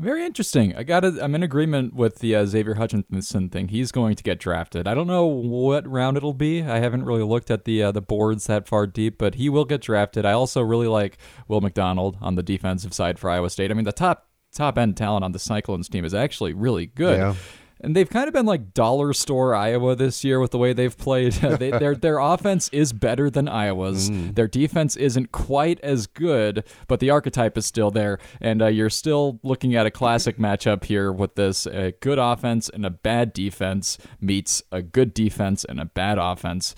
Very 0.00 0.24
interesting. 0.24 0.74
I 0.74 0.82
got. 0.82 1.04
I'm 1.04 1.36
in 1.36 1.44
agreement 1.44 1.94
with 1.94 2.18
the 2.18 2.34
uh, 2.34 2.46
Xavier 2.46 2.74
Hutchinson 2.74 3.48
thing. 3.48 3.68
He's 3.68 3.92
going 3.92 4.16
to 4.16 4.24
get 4.24 4.40
drafted. 4.40 4.88
I 4.88 4.94
don't 4.94 5.06
know 5.06 5.24
what 5.24 5.86
round 5.86 6.16
it'll 6.16 6.34
be. 6.34 6.62
I 6.62 6.80
haven't 6.80 7.04
really 7.04 7.22
looked 7.22 7.48
at 7.48 7.64
the 7.64 7.84
uh, 7.84 7.92
the 7.92 8.02
boards 8.02 8.48
that 8.48 8.66
far 8.66 8.88
deep, 8.88 9.18
but 9.18 9.36
he 9.36 9.48
will 9.48 9.64
get 9.64 9.82
drafted. 9.82 10.26
I 10.26 10.32
also 10.32 10.62
really 10.62 10.88
like 10.88 11.18
Will 11.46 11.60
McDonald 11.60 12.18
on 12.20 12.34
the 12.34 12.42
defensive 12.42 12.92
side 12.92 13.20
for 13.20 13.30
Iowa 13.30 13.50
State. 13.50 13.70
I 13.70 13.74
mean, 13.74 13.84
the 13.84 13.92
top 13.92 14.28
top 14.52 14.78
end 14.78 14.96
talent 14.96 15.24
on 15.24 15.30
the 15.30 15.38
Cyclones 15.38 15.88
team 15.88 16.04
is 16.04 16.14
actually 16.14 16.54
really 16.54 16.86
good. 16.86 17.18
Yeah 17.18 17.34
and 17.84 17.94
they've 17.94 18.08
kind 18.08 18.26
of 18.26 18.32
been 18.32 18.46
like 18.46 18.72
dollar 18.72 19.12
store 19.12 19.54
Iowa 19.54 19.94
this 19.94 20.24
year 20.24 20.40
with 20.40 20.50
the 20.50 20.58
way 20.58 20.72
they've 20.72 20.96
played. 20.96 21.32
they, 21.34 21.70
their 21.70 21.94
their 21.94 22.18
offense 22.18 22.68
is 22.70 22.92
better 22.92 23.30
than 23.30 23.48
Iowa's. 23.48 24.10
Mm. 24.10 24.34
Their 24.34 24.48
defense 24.48 24.96
isn't 24.96 25.32
quite 25.32 25.78
as 25.80 26.06
good, 26.06 26.64
but 26.88 27.00
the 27.00 27.10
archetype 27.10 27.58
is 27.58 27.66
still 27.66 27.90
there, 27.90 28.18
and 28.40 28.62
uh, 28.62 28.66
you're 28.66 28.90
still 28.90 29.38
looking 29.42 29.74
at 29.76 29.86
a 29.86 29.90
classic 29.90 30.38
matchup 30.38 30.84
here 30.84 31.12
with 31.12 31.34
this: 31.34 31.66
a 31.66 31.92
good 32.00 32.18
offense 32.18 32.68
and 32.68 32.86
a 32.86 32.90
bad 32.90 33.32
defense 33.32 33.98
meets 34.20 34.62
a 34.72 34.82
good 34.82 35.12
defense 35.14 35.64
and 35.64 35.78
a 35.78 35.84
bad 35.84 36.18
offense. 36.18 36.74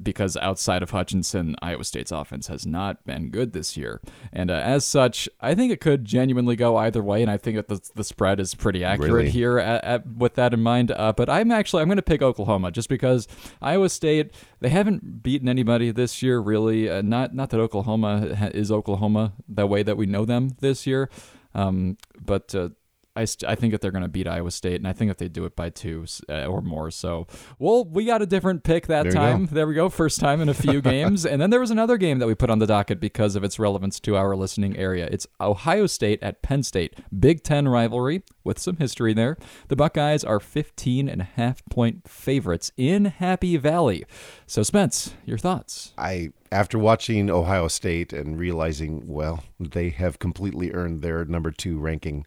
Because 0.00 0.36
outside 0.36 0.82
of 0.82 0.90
Hutchinson, 0.90 1.56
Iowa 1.60 1.84
State's 1.84 2.12
offense 2.12 2.46
has 2.46 2.66
not 2.66 3.04
been 3.04 3.30
good 3.30 3.52
this 3.52 3.76
year. 3.76 4.00
And 4.32 4.50
uh, 4.50 4.54
as 4.54 4.84
such, 4.84 5.28
I 5.40 5.54
think 5.54 5.72
it 5.72 5.80
could 5.80 6.04
genuinely 6.04 6.56
go 6.56 6.76
either 6.76 7.02
way. 7.02 7.22
And 7.22 7.30
I 7.30 7.36
think 7.36 7.56
that 7.56 7.68
the, 7.68 7.80
the 7.94 8.04
spread 8.04 8.40
is 8.40 8.54
pretty 8.54 8.84
accurate 8.84 9.12
Really? 9.12 9.30
here 9.30 9.58
at, 9.58 9.84
at, 9.84 10.06
with 10.06 10.34
that 10.34 10.54
in 10.54 10.62
mind. 10.62 10.92
Uh, 10.92 11.12
but 11.12 11.28
I'm 11.28 11.50
actually 11.50 11.82
I'm 11.82 11.88
going 11.88 11.96
to 11.96 12.02
pick 12.02 12.22
Oklahoma 12.22 12.70
just 12.70 12.88
because 12.88 13.26
Iowa 13.60 13.88
State 13.88 14.32
they 14.60 14.68
haven't 14.68 15.22
beaten 15.22 15.48
anybody 15.48 15.90
this 15.90 16.22
year 16.22 16.38
really. 16.38 16.88
Uh, 16.88 17.02
not 17.02 17.34
not 17.34 17.50
that 17.50 17.60
Oklahoma 17.60 18.34
ha- 18.34 18.50
is 18.54 18.70
Oklahoma 18.70 19.32
the 19.48 19.66
way 19.66 19.82
that 19.82 19.96
we 19.96 20.06
know 20.06 20.24
them 20.24 20.50
this 20.60 20.86
year. 20.86 21.10
Um, 21.54 21.96
but 22.24 22.54
uh, 22.54 22.70
I, 23.18 23.24
st- 23.24 23.50
I 23.50 23.56
think 23.56 23.72
that 23.72 23.80
they're 23.80 23.90
going 23.90 24.02
to 24.02 24.08
beat 24.08 24.28
Iowa 24.28 24.50
State, 24.50 24.76
and 24.76 24.86
I 24.86 24.92
think 24.92 25.10
that 25.10 25.18
they 25.18 25.28
do 25.28 25.44
it 25.44 25.56
by 25.56 25.70
two 25.70 26.04
uh, 26.28 26.46
or 26.46 26.62
more. 26.62 26.90
So, 26.90 27.26
well, 27.58 27.84
we 27.84 28.04
got 28.04 28.22
a 28.22 28.26
different 28.26 28.62
pick 28.62 28.86
that 28.86 29.04
There 29.04 29.12
time. 29.12 29.46
There 29.46 29.66
we 29.66 29.74
go. 29.74 29.88
First 29.88 30.20
time 30.20 30.40
in 30.40 30.48
a 30.48 30.54
few 30.54 30.80
games. 30.82 31.26
And 31.26 31.42
then 31.42 31.50
there 31.50 31.60
was 31.60 31.72
another 31.72 31.96
game 31.96 32.20
that 32.20 32.26
we 32.26 32.34
put 32.34 32.48
on 32.48 32.60
the 32.60 32.66
docket 32.66 33.00
because 33.00 33.34
of 33.34 33.42
its 33.42 33.58
relevance 33.58 33.98
to 34.00 34.16
our 34.16 34.36
listening 34.36 34.76
area. 34.76 35.08
It's 35.10 35.26
Ohio 35.40 35.86
State 35.86 36.22
at 36.22 36.42
Penn 36.42 36.62
State. 36.62 36.94
Big 37.18 37.42
Ten 37.42 37.66
rivalry 37.66 38.22
with 38.44 38.58
some 38.58 38.76
history 38.76 39.12
there. 39.12 39.36
The 39.66 39.76
Buckeyes 39.76 40.22
are 40.22 40.38
15 40.40 41.08
and 41.08 41.20
a 41.20 41.24
half 41.24 41.64
point 41.66 42.08
favorites 42.08 42.70
in 42.76 43.06
Happy 43.06 43.56
Valley. 43.56 44.04
So, 44.46 44.62
Spence, 44.62 45.14
your 45.24 45.38
thoughts? 45.38 45.92
I 45.98 46.30
after 46.50 46.78
watching 46.78 47.30
Ohio 47.30 47.68
State 47.68 48.12
and 48.12 48.38
realizing, 48.38 49.06
well, 49.06 49.44
they 49.60 49.90
have 49.90 50.18
completely 50.18 50.72
earned 50.72 51.02
their 51.02 51.24
number 51.24 51.50
two 51.50 51.78
ranking. 51.78 52.26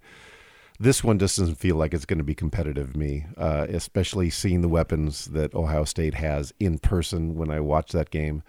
This 0.81 1.03
one 1.03 1.19
just 1.19 1.38
doesn't 1.38 1.59
feel 1.59 1.75
like 1.75 1.93
it's 1.93 2.05
going 2.05 2.17
to 2.17 2.23
be 2.23 2.33
competitive 2.33 2.93
to 2.93 2.97
me, 2.97 3.27
uh, 3.38 3.67
especially 3.69 4.31
seeing 4.31 4.61
the 4.61 4.67
weapons 4.67 5.25
that 5.25 5.53
Ohio 5.53 5.83
State 5.83 6.15
has 6.15 6.55
in 6.59 6.79
person 6.79 7.35
when 7.35 7.51
I 7.51 7.59
watched 7.59 7.91
that 7.91 8.09
game. 8.09 8.41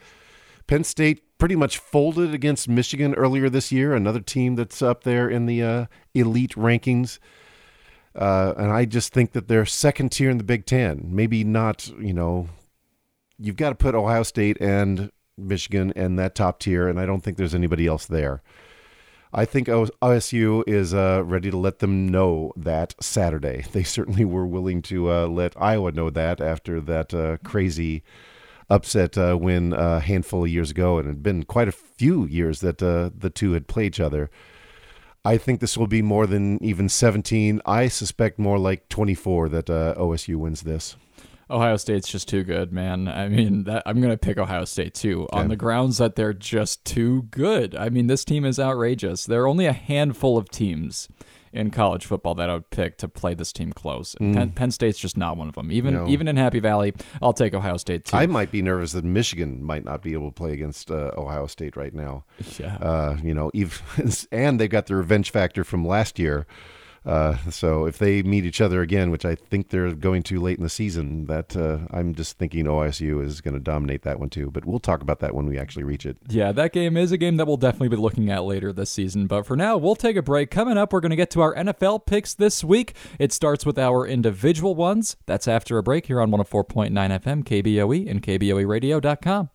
Penn 0.67 0.83
State 0.83 1.37
pretty 1.37 1.57
much 1.57 1.77
folded 1.77 2.33
against 2.33 2.71
Michigan 2.71 3.15
earlier 3.17 3.51
this 3.51 3.71
year, 3.71 3.95
another 3.95 4.21
team 4.21 4.55
that's 4.55 4.81
up 4.81 5.05
there 5.05 5.29
in 5.29 5.45
the 5.45 5.63
uh, 5.63 5.87
elite 6.15 6.53
rankings. 6.53 7.19
Uh, 8.15 8.55
and 8.57 8.73
I 8.73 8.87
just 8.87 9.13
think 9.13 9.33
that 9.33 9.49
they're 9.49 9.67
second 9.67 10.13
tier 10.13 10.31
in 10.31 10.39
the 10.39 10.45
Big 10.45 10.65
Ten. 10.65 11.09
Maybe 11.11 11.45
not, 11.45 11.87
you 12.01 12.15
know, 12.15 12.49
you've 13.39 13.57
got 13.57 13.69
to 13.69 13.75
put 13.75 13.95
Ohio 13.95 14.23
State 14.23 14.57
and 14.59 15.13
Michigan 15.37 15.93
in 15.95 16.17
that 16.17 16.35
top 16.35 16.61
tier, 16.61 16.89
and 16.89 16.99
I 16.99 17.05
don't 17.05 17.21
think 17.21 17.37
there's 17.37 17.55
anybody 17.55 17.87
else 17.87 18.07
there. 18.07 18.43
I 19.35 19.47
think 19.47 19.69
OSU 19.69 20.63
is 20.67 20.93
uh, 20.93 21.23
ready 21.25 21.51
to 21.51 21.57
let 21.57 21.79
them 21.79 22.07
know 22.07 22.53
that 22.55 22.95
Saturday. 23.01 23.65
They 23.73 23.83
certainly 23.83 24.27
were 24.27 24.47
willing 24.47 24.83
to 24.83 25.11
uh, 25.11 25.27
let 25.27 25.61
Iowa 25.61 25.93
know 25.93 26.11
that 26.11 26.41
after 26.41 26.81
that 26.83 27.15
uh, 27.15 27.39
crazy 27.43 28.03
upset 28.69 29.17
uh, 29.17 29.39
win 29.41 29.73
a 29.73 30.01
handful 30.01 30.45
of 30.45 30.51
years 30.51 30.71
ago, 30.71 30.99
and 30.99 31.07
it 31.07 31.13
had 31.13 31.23
been 31.23 31.45
quite 31.45 31.69
a 31.69 31.73
few 31.73 32.27
years 32.27 32.61
that 32.61 32.83
uh, 32.83 33.11
the 33.17 33.31
two 33.31 33.53
had 33.53 33.69
played 33.69 33.87
each 33.87 34.01
other. 34.01 34.31
I 35.25 35.39
think 35.39 35.61
this 35.61 35.79
will 35.79 35.87
be 35.87 36.03
more 36.03 36.27
than 36.27 36.63
even 36.63 36.89
17. 36.89 37.63
I 37.65 37.89
suspect 37.89 38.39
more 38.39 38.59
like 38.59 38.89
24 38.89 39.49
that 39.51 39.71
uh, 39.71 39.95
OSU 39.97 40.37
wins 40.37 40.63
this. 40.63 40.97
Ohio 41.53 41.77
State's 41.77 42.09
just 42.09 42.29
too 42.29 42.43
good, 42.43 42.73
man. 42.73 43.07
I 43.09 43.29
mean, 43.29 43.65
that, 43.65 43.83
I'm 43.87 44.01
going 44.01 44.13
to 44.13 44.19
pick 44.19 44.39
Ohio 44.39 44.65
State 44.65 44.95
too 44.95 45.29
on 45.33 45.49
the 45.49 45.57
grounds 45.57 45.99
that 45.99 46.17
they're 46.17 46.33
just 46.33 46.85
too 46.85 47.23
good. 47.31 47.77
I 47.77 47.89
mean, 47.91 48.07
this 48.07 48.25
team 48.25 48.45
is 48.45 48.59
outrageous. 48.59 49.27
There 49.27 49.43
are 49.43 49.47
only 49.47 49.67
a 49.67 49.73
handful 49.73 50.39
of 50.39 50.49
teams 50.51 51.09
in 51.53 51.71
college 51.71 52.07
football 52.07 52.35
that 52.35 52.49
I 52.49 52.55
would 52.55 52.71
pick 52.71 52.97
to 52.99 53.09
play 53.09 53.35
this 53.35 53.53
team 53.53 53.75
close. 53.75 54.17
And 54.19 54.35
Penn, 54.35 54.51
Penn 54.53 54.71
State's 54.71 54.99
just 54.99 55.19
not 55.19 55.37
one 55.37 55.49
of 55.49 55.55
them. 55.55 55.71
Even 55.71 55.93
No. 55.93 56.09
even 56.09 56.27
in 56.27 56.37
Happy 56.39 56.61
Valley, 56.61 56.95
I'll 57.21 57.35
take 57.35 57.53
Ohio 57.53 57.77
State 57.77 58.07
too. 58.07 58.17
I 58.17 58.25
might 58.27 58.51
be 58.51 58.63
nervous 58.63 58.93
that 58.93 59.05
Michigan 59.05 59.63
might 59.63 59.85
not 59.85 60.01
be 60.03 60.15
able 60.15 60.31
to 60.31 60.35
play 60.35 60.53
against 60.55 60.91
uh, 60.91 61.11
Ohio 61.19 61.47
State 61.47 61.77
right 61.77 61.93
now. 61.93 62.25
yeah. 62.59 62.77
Uh, 62.77 63.19
you 63.23 63.35
know, 63.35 63.51
even, 63.53 63.79
and 64.33 64.59
they've 64.59 64.71
got 64.71 64.87
the 64.87 64.97
revenge 64.97 65.31
factor 65.31 65.63
from 65.63 65.87
last 65.87 66.19
year. 66.19 66.47
Uh, 67.05 67.37
so 67.51 67.87
if 67.87 67.99
they 67.99 68.23
meet 68.23 68.45
each 68.45 68.61
other 68.61 68.81
again, 68.81 69.11
which 69.11 69.25
I 69.25 69.35
think 69.35 69.69
they're 69.69 69.93
going 69.95 70.23
to 70.25 70.41
late 70.41 70.59
in 70.59 70.63
the 70.63 70.71
season, 70.71 71.27
that 71.27 71.57
uh, 71.57 71.79
I'm 71.91 72.15
just 72.15 72.39
thinking 72.39 72.67
OSU 72.67 73.25
is 73.25 73.41
going 73.41 73.55
to 73.55 73.61
dominate 73.61 74.03
that 74.03 74.21
one 74.21 74.31
too. 74.31 74.51
But 74.51 74.65
we'll 74.65 74.81
talk 74.81 75.03
about 75.03 75.21
that 75.21 75.35
when 75.35 75.47
we 75.47 75.59
actually 75.59 75.85
reach 75.85 76.07
it. 76.07 76.19
Yeah, 76.29 76.53
that 76.53 76.73
game 76.73 76.97
is 76.97 77.13
a 77.13 77.17
game 77.17 77.37
that 77.39 77.47
we'll 77.47 77.57
definitely 77.57 77.89
be 77.89 77.97
looking 77.97 78.31
at 78.31 78.45
later 78.45 78.73
this 78.73 78.91
season. 78.91 79.27
But 79.27 79.47
for 79.47 79.57
now, 79.57 79.77
we'll 79.77 79.97
take 79.97 80.17
a 80.17 80.23
break. 80.23 80.51
Coming 80.51 80.79
up, 80.79 80.93
we're 80.93 81.01
going 81.01 81.11
to 81.11 81.17
get 81.17 81.31
to 81.31 81.41
our 81.41 81.55
NFL 81.55 82.07
picks 82.07 82.35
this 82.35 82.63
week. 82.63 82.95
It 83.19 83.33
starts 83.33 83.67
with 83.67 83.79
our 83.79 84.07
individual 84.07 84.75
ones. 84.75 85.17
That's 85.27 85.49
after 85.49 85.79
a 85.79 85.83
break 85.83 86.07
here 86.07 86.21
on 86.21 86.31
104.9 86.31 86.93
FM, 86.93 87.45
KBOE, 87.45 88.11
and 88.11 88.23
KBOEradio.com. 88.23 89.51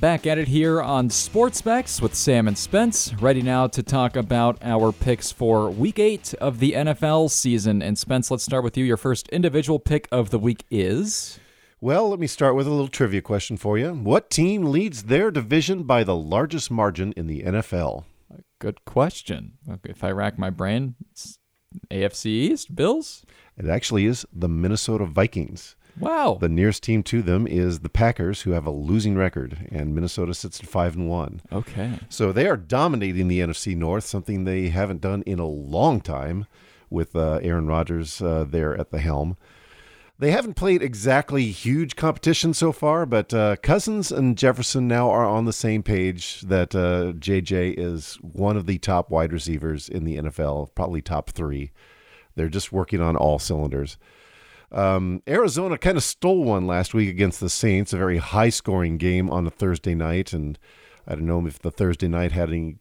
Back 0.00 0.26
at 0.26 0.36
it 0.36 0.48
here 0.48 0.82
on 0.82 1.08
Sports 1.08 1.58
Specs 1.58 2.02
with 2.02 2.14
Sam 2.14 2.48
and 2.48 2.58
Spence, 2.58 3.14
ready 3.14 3.40
now 3.40 3.66
to 3.68 3.82
talk 3.82 4.14
about 4.14 4.58
our 4.60 4.92
picks 4.92 5.32
for 5.32 5.70
week 5.70 5.98
eight 5.98 6.34
of 6.34 6.58
the 6.58 6.72
NFL 6.72 7.30
season. 7.30 7.80
And 7.80 7.96
Spence, 7.96 8.30
let's 8.30 8.44
start 8.44 8.62
with 8.62 8.76
you. 8.76 8.84
Your 8.84 8.98
first 8.98 9.26
individual 9.28 9.78
pick 9.78 10.06
of 10.12 10.28
the 10.28 10.38
week 10.38 10.66
is. 10.70 11.40
Well, 11.80 12.10
let 12.10 12.20
me 12.20 12.26
start 12.26 12.56
with 12.56 12.66
a 12.66 12.70
little 12.70 12.88
trivia 12.88 13.22
question 13.22 13.56
for 13.56 13.78
you. 13.78 13.94
What 13.94 14.28
team 14.28 14.64
leads 14.64 15.04
their 15.04 15.30
division 15.30 15.84
by 15.84 16.04
the 16.04 16.16
largest 16.16 16.70
margin 16.70 17.14
in 17.16 17.26
the 17.26 17.42
NFL? 17.42 18.04
Good 18.58 18.84
question. 18.84 19.52
Okay, 19.66 19.90
if 19.90 20.04
I 20.04 20.10
rack 20.10 20.38
my 20.38 20.50
brain, 20.50 20.96
it's 21.10 21.38
AFC 21.90 22.26
East, 22.26 22.76
Bills. 22.76 23.24
It 23.56 23.66
actually 23.66 24.04
is 24.04 24.26
the 24.30 24.48
Minnesota 24.48 25.06
Vikings. 25.06 25.74
Wow. 25.98 26.38
The 26.40 26.48
nearest 26.48 26.82
team 26.82 27.02
to 27.04 27.22
them 27.22 27.46
is 27.46 27.80
the 27.80 27.88
Packers, 27.88 28.42
who 28.42 28.50
have 28.50 28.66
a 28.66 28.70
losing 28.70 29.16
record, 29.16 29.68
and 29.70 29.94
Minnesota 29.94 30.34
sits 30.34 30.60
at 30.60 30.66
five 30.66 30.94
and 30.94 31.08
one. 31.08 31.40
okay. 31.52 31.98
So 32.08 32.32
they 32.32 32.46
are 32.46 32.56
dominating 32.56 33.28
the 33.28 33.40
NFC 33.40 33.76
North, 33.76 34.04
something 34.04 34.44
they 34.44 34.68
haven't 34.68 35.00
done 35.00 35.22
in 35.22 35.38
a 35.38 35.46
long 35.46 36.00
time, 36.00 36.46
with 36.90 37.16
uh, 37.16 37.40
Aaron 37.42 37.66
Rodgers 37.66 38.20
uh, 38.20 38.44
there 38.48 38.76
at 38.78 38.90
the 38.90 38.98
helm. 38.98 39.36
They 40.18 40.30
haven't 40.30 40.54
played 40.54 40.82
exactly 40.82 41.46
huge 41.46 41.94
competition 41.94 42.54
so 42.54 42.72
far, 42.72 43.04
but 43.04 43.34
uh, 43.34 43.56
Cousins 43.56 44.10
and 44.10 44.38
Jefferson 44.38 44.88
now 44.88 45.10
are 45.10 45.26
on 45.26 45.44
the 45.44 45.52
same 45.52 45.82
page 45.82 46.40
that 46.42 46.74
uh, 46.74 47.12
JJ 47.18 47.74
is 47.76 48.14
one 48.22 48.56
of 48.56 48.64
the 48.64 48.78
top 48.78 49.10
wide 49.10 49.32
receivers 49.32 49.90
in 49.90 50.04
the 50.04 50.16
NFL, 50.16 50.74
probably 50.74 51.02
top 51.02 51.30
three. 51.30 51.70
They're 52.34 52.48
just 52.48 52.72
working 52.72 53.02
on 53.02 53.14
all 53.14 53.38
cylinders. 53.38 53.98
Um, 54.76 55.22
Arizona 55.26 55.78
kind 55.78 55.96
of 55.96 56.02
stole 56.04 56.44
one 56.44 56.66
last 56.66 56.92
week 56.92 57.08
against 57.08 57.40
the 57.40 57.48
Saints, 57.48 57.94
a 57.94 57.96
very 57.96 58.18
high 58.18 58.50
scoring 58.50 58.98
game 58.98 59.30
on 59.30 59.46
a 59.46 59.50
Thursday 59.50 59.94
night. 59.94 60.34
And 60.34 60.58
I 61.08 61.14
don't 61.14 61.26
know 61.26 61.46
if 61.46 61.58
the 61.58 61.70
Thursday 61.70 62.08
night 62.08 62.32
had 62.32 62.50
any 62.50 62.76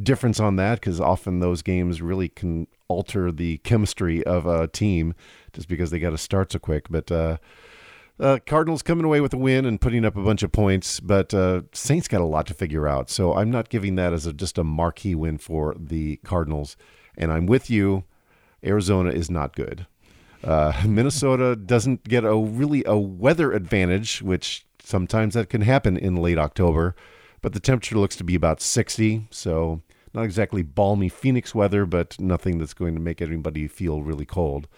difference 0.00 0.38
on 0.38 0.54
that 0.56 0.80
because 0.80 1.00
often 1.00 1.40
those 1.40 1.62
games 1.62 2.00
really 2.00 2.28
can 2.28 2.68
alter 2.86 3.32
the 3.32 3.58
chemistry 3.58 4.24
of 4.24 4.46
a 4.46 4.68
team 4.68 5.12
just 5.52 5.68
because 5.68 5.90
they 5.90 5.98
got 5.98 6.10
to 6.10 6.18
start 6.18 6.52
so 6.52 6.60
quick. 6.60 6.88
But 6.88 7.10
uh, 7.10 7.38
uh, 8.20 8.38
Cardinals 8.46 8.82
coming 8.82 9.04
away 9.04 9.20
with 9.20 9.34
a 9.34 9.36
win 9.36 9.66
and 9.66 9.80
putting 9.80 10.04
up 10.04 10.16
a 10.16 10.22
bunch 10.22 10.44
of 10.44 10.52
points, 10.52 11.00
but 11.00 11.34
uh, 11.34 11.62
Saints 11.72 12.06
got 12.06 12.20
a 12.20 12.24
lot 12.24 12.46
to 12.46 12.54
figure 12.54 12.86
out. 12.86 13.10
So 13.10 13.34
I'm 13.34 13.50
not 13.50 13.70
giving 13.70 13.96
that 13.96 14.12
as 14.12 14.24
a, 14.24 14.32
just 14.32 14.56
a 14.56 14.62
marquee 14.62 15.16
win 15.16 15.36
for 15.38 15.74
the 15.76 16.18
Cardinals. 16.18 16.76
And 17.18 17.32
I'm 17.32 17.46
with 17.46 17.68
you. 17.70 18.04
Arizona 18.62 19.10
is 19.10 19.30
not 19.30 19.56
good. 19.56 19.86
Uh, 20.42 20.72
Minnesota 20.86 21.56
doesn't 21.56 22.04
get 22.04 22.24
a 22.24 22.36
really 22.36 22.82
a 22.86 22.96
weather 22.96 23.52
advantage, 23.52 24.22
which 24.22 24.66
sometimes 24.82 25.34
that 25.34 25.48
can 25.48 25.60
happen 25.60 25.96
in 25.96 26.16
late 26.16 26.38
October. 26.38 26.94
But 27.42 27.52
the 27.52 27.60
temperature 27.60 27.96
looks 27.96 28.16
to 28.16 28.24
be 28.24 28.34
about 28.34 28.60
60, 28.60 29.28
so 29.30 29.80
not 30.12 30.24
exactly 30.24 30.62
balmy 30.62 31.08
Phoenix 31.08 31.54
weather, 31.54 31.86
but 31.86 32.20
nothing 32.20 32.58
that's 32.58 32.74
going 32.74 32.94
to 32.94 33.00
make 33.00 33.22
anybody 33.22 33.66
feel 33.66 34.02
really 34.02 34.26
cold. 34.26 34.68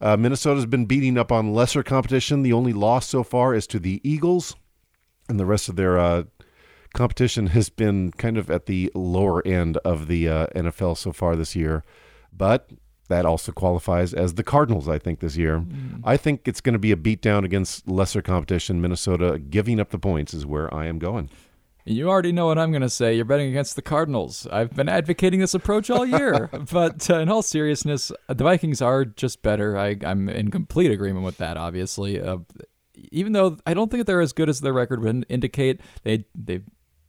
Uh, 0.00 0.16
Minnesota's 0.16 0.66
been 0.66 0.86
beating 0.86 1.16
up 1.16 1.30
on 1.30 1.54
lesser 1.54 1.82
competition. 1.82 2.42
The 2.42 2.52
only 2.52 2.72
loss 2.72 3.06
so 3.06 3.22
far 3.22 3.54
is 3.54 3.66
to 3.68 3.78
the 3.78 4.00
Eagles, 4.02 4.56
and 5.28 5.38
the 5.38 5.46
rest 5.46 5.68
of 5.68 5.76
their 5.76 5.98
uh, 5.98 6.24
competition 6.92 7.48
has 7.48 7.68
been 7.68 8.10
kind 8.12 8.36
of 8.36 8.50
at 8.50 8.66
the 8.66 8.90
lower 8.94 9.46
end 9.46 9.76
of 9.78 10.08
the 10.08 10.28
uh, 10.28 10.46
NFL 10.48 10.96
so 10.96 11.12
far 11.12 11.36
this 11.36 11.54
year. 11.56 11.84
But 12.32 12.70
that 13.08 13.24
also 13.24 13.52
qualifies 13.52 14.12
as 14.12 14.34
the 14.34 14.42
Cardinals, 14.42 14.88
I 14.88 14.98
think, 14.98 15.20
this 15.20 15.36
year. 15.36 15.64
I 16.04 16.16
think 16.16 16.46
it's 16.46 16.60
going 16.60 16.74
to 16.74 16.78
be 16.78 16.92
a 16.92 16.96
beatdown 16.96 17.44
against 17.44 17.88
lesser 17.88 18.22
competition. 18.22 18.80
Minnesota 18.80 19.38
giving 19.38 19.80
up 19.80 19.90
the 19.90 19.98
points 19.98 20.34
is 20.34 20.46
where 20.46 20.72
I 20.74 20.86
am 20.86 20.98
going. 20.98 21.30
You 21.88 22.08
already 22.08 22.32
know 22.32 22.46
what 22.46 22.58
I'm 22.58 22.72
going 22.72 22.82
to 22.82 22.90
say. 22.90 23.14
You're 23.14 23.24
betting 23.24 23.48
against 23.48 23.76
the 23.76 23.82
Cardinals. 23.82 24.48
I've 24.50 24.74
been 24.74 24.88
advocating 24.88 25.38
this 25.38 25.54
approach 25.54 25.88
all 25.88 26.04
year. 26.04 26.50
but 26.72 27.08
uh, 27.08 27.20
in 27.20 27.28
all 27.28 27.42
seriousness, 27.42 28.10
the 28.26 28.42
Vikings 28.42 28.82
are 28.82 29.04
just 29.04 29.40
better. 29.42 29.78
I, 29.78 29.96
I'm 30.04 30.28
in 30.28 30.50
complete 30.50 30.90
agreement 30.90 31.24
with 31.24 31.38
that, 31.38 31.56
obviously. 31.56 32.20
Uh, 32.20 32.38
even 33.12 33.32
though 33.34 33.58
I 33.64 33.72
don't 33.72 33.88
think 33.88 34.06
they're 34.06 34.20
as 34.20 34.32
good 34.32 34.48
as 34.48 34.60
their 34.60 34.72
record 34.72 35.00
would 35.00 35.26
indicate, 35.28 35.80
they, 36.02 36.24
they've 36.34 36.64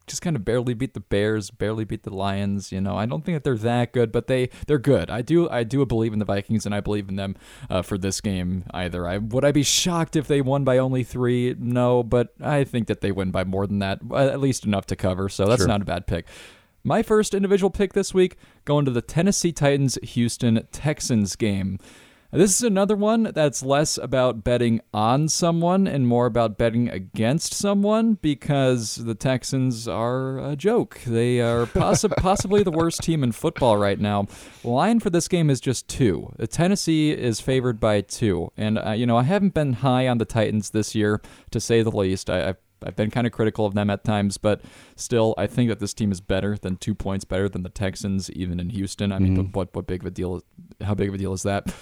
just 0.07 0.21
kind 0.21 0.35
of 0.35 0.43
barely 0.45 0.73
beat 0.73 0.93
the 0.93 0.99
Bears, 0.99 1.51
barely 1.51 1.83
beat 1.83 2.03
the 2.03 2.13
Lions. 2.13 2.71
You 2.71 2.81
know, 2.81 2.95
I 2.95 3.05
don't 3.05 3.23
think 3.25 3.35
that 3.35 3.43
they're 3.43 3.57
that 3.57 3.93
good, 3.93 4.11
but 4.11 4.27
they 4.27 4.49
they're 4.65 4.79
good. 4.79 5.09
I 5.09 5.21
do 5.21 5.49
I 5.49 5.63
do 5.63 5.85
believe 5.85 6.13
in 6.13 6.19
the 6.19 6.25
Vikings, 6.25 6.65
and 6.65 6.73
I 6.73 6.79
believe 6.79 7.09
in 7.09 7.15
them 7.17 7.35
uh, 7.69 7.81
for 7.81 7.97
this 7.97 8.21
game. 8.21 8.63
Either 8.73 9.07
I 9.07 9.17
would 9.17 9.45
I 9.45 9.51
be 9.51 9.63
shocked 9.63 10.15
if 10.15 10.27
they 10.27 10.41
won 10.41 10.63
by 10.63 10.77
only 10.77 11.03
three? 11.03 11.55
No, 11.59 12.03
but 12.03 12.33
I 12.41 12.63
think 12.63 12.87
that 12.87 13.01
they 13.01 13.11
win 13.11 13.31
by 13.31 13.43
more 13.43 13.67
than 13.67 13.79
that, 13.79 13.99
at 14.15 14.39
least 14.39 14.65
enough 14.65 14.85
to 14.87 14.95
cover. 14.95 15.29
So 15.29 15.45
that's 15.45 15.61
Sure. 15.61 15.67
not 15.67 15.81
a 15.81 15.85
bad 15.85 16.07
pick. 16.07 16.25
My 16.83 17.03
first 17.03 17.33
individual 17.33 17.69
pick 17.69 17.91
this 17.93 18.13
week 18.13 18.37
going 18.63 18.85
to 18.85 18.91
the 18.91 19.01
Tennessee 19.01 19.51
Titans 19.51 19.97
Houston 20.03 20.65
Texans 20.71 21.35
game. 21.35 21.79
This 22.31 22.55
is 22.55 22.61
another 22.61 22.97
one 22.97 23.31
that's 23.33 23.63
less 23.63 23.97
about 23.97 24.43
betting 24.43 24.81
on 24.93 25.29
someone 25.29 25.87
and 25.87 26.05
more 26.05 26.25
about 26.25 26.57
betting 26.57 26.89
against 26.89 27.53
someone 27.53 28.15
because 28.15 28.95
the 28.95 29.15
Texans 29.15 29.87
are 29.87 30.37
a 30.37 30.57
joke. 30.57 30.99
They 31.07 31.39
are 31.39 31.65
possi- 31.65 32.13
possibly 32.17 32.63
the 32.63 32.71
worst 32.71 33.01
team 33.01 33.23
in 33.23 33.31
football 33.31 33.77
right 33.77 33.97
now. 33.97 34.27
Line 34.65 34.99
for 34.99 35.09
this 35.09 35.29
game 35.29 35.49
is 35.49 35.61
just 35.61 35.87
two. 35.87 36.33
Tennessee 36.49 37.11
is 37.11 37.39
favored 37.39 37.79
by 37.79 38.01
two, 38.01 38.51
and 38.57 38.77
uh, 38.77 38.91
you 38.91 39.05
know 39.05 39.15
I 39.15 39.23
haven't 39.23 39.53
been 39.53 39.73
high 39.73 40.09
on 40.09 40.17
the 40.17 40.25
Titans 40.25 40.71
this 40.71 40.93
year 40.93 41.21
to 41.51 41.61
say 41.61 41.81
the 41.81 41.91
least. 41.91 42.29
I, 42.29 42.49
I've 42.49 42.57
I've 42.85 42.95
been 42.95 43.09
kind 43.09 43.25
of 43.25 43.33
critical 43.33 43.65
of 43.65 43.73
them 43.73 43.89
at 43.89 44.03
times, 44.03 44.37
but 44.37 44.61
still, 44.95 45.33
I 45.37 45.47
think 45.47 45.69
that 45.69 45.79
this 45.79 45.93
team 45.95 46.11
is 46.11 46.21
better 46.21 46.57
than 46.57 46.75
two 46.75 46.93
points 46.93 47.25
better 47.25 47.49
than 47.49 47.63
the 47.63 47.69
Texans, 47.69 48.29
even 48.31 48.59
in 48.59 48.69
Houston. 48.69 49.11
I 49.11 49.17
mean, 49.17 49.35
but 49.35 49.55
what 49.55 49.75
what 49.75 49.87
big 49.87 50.01
of 50.01 50.07
a 50.07 50.11
deal? 50.11 50.43
How 50.81 50.93
big 50.93 51.07
of 51.09 51.15
a 51.15 51.17
deal 51.17 51.33
is 51.33 51.43
that? 51.43 51.73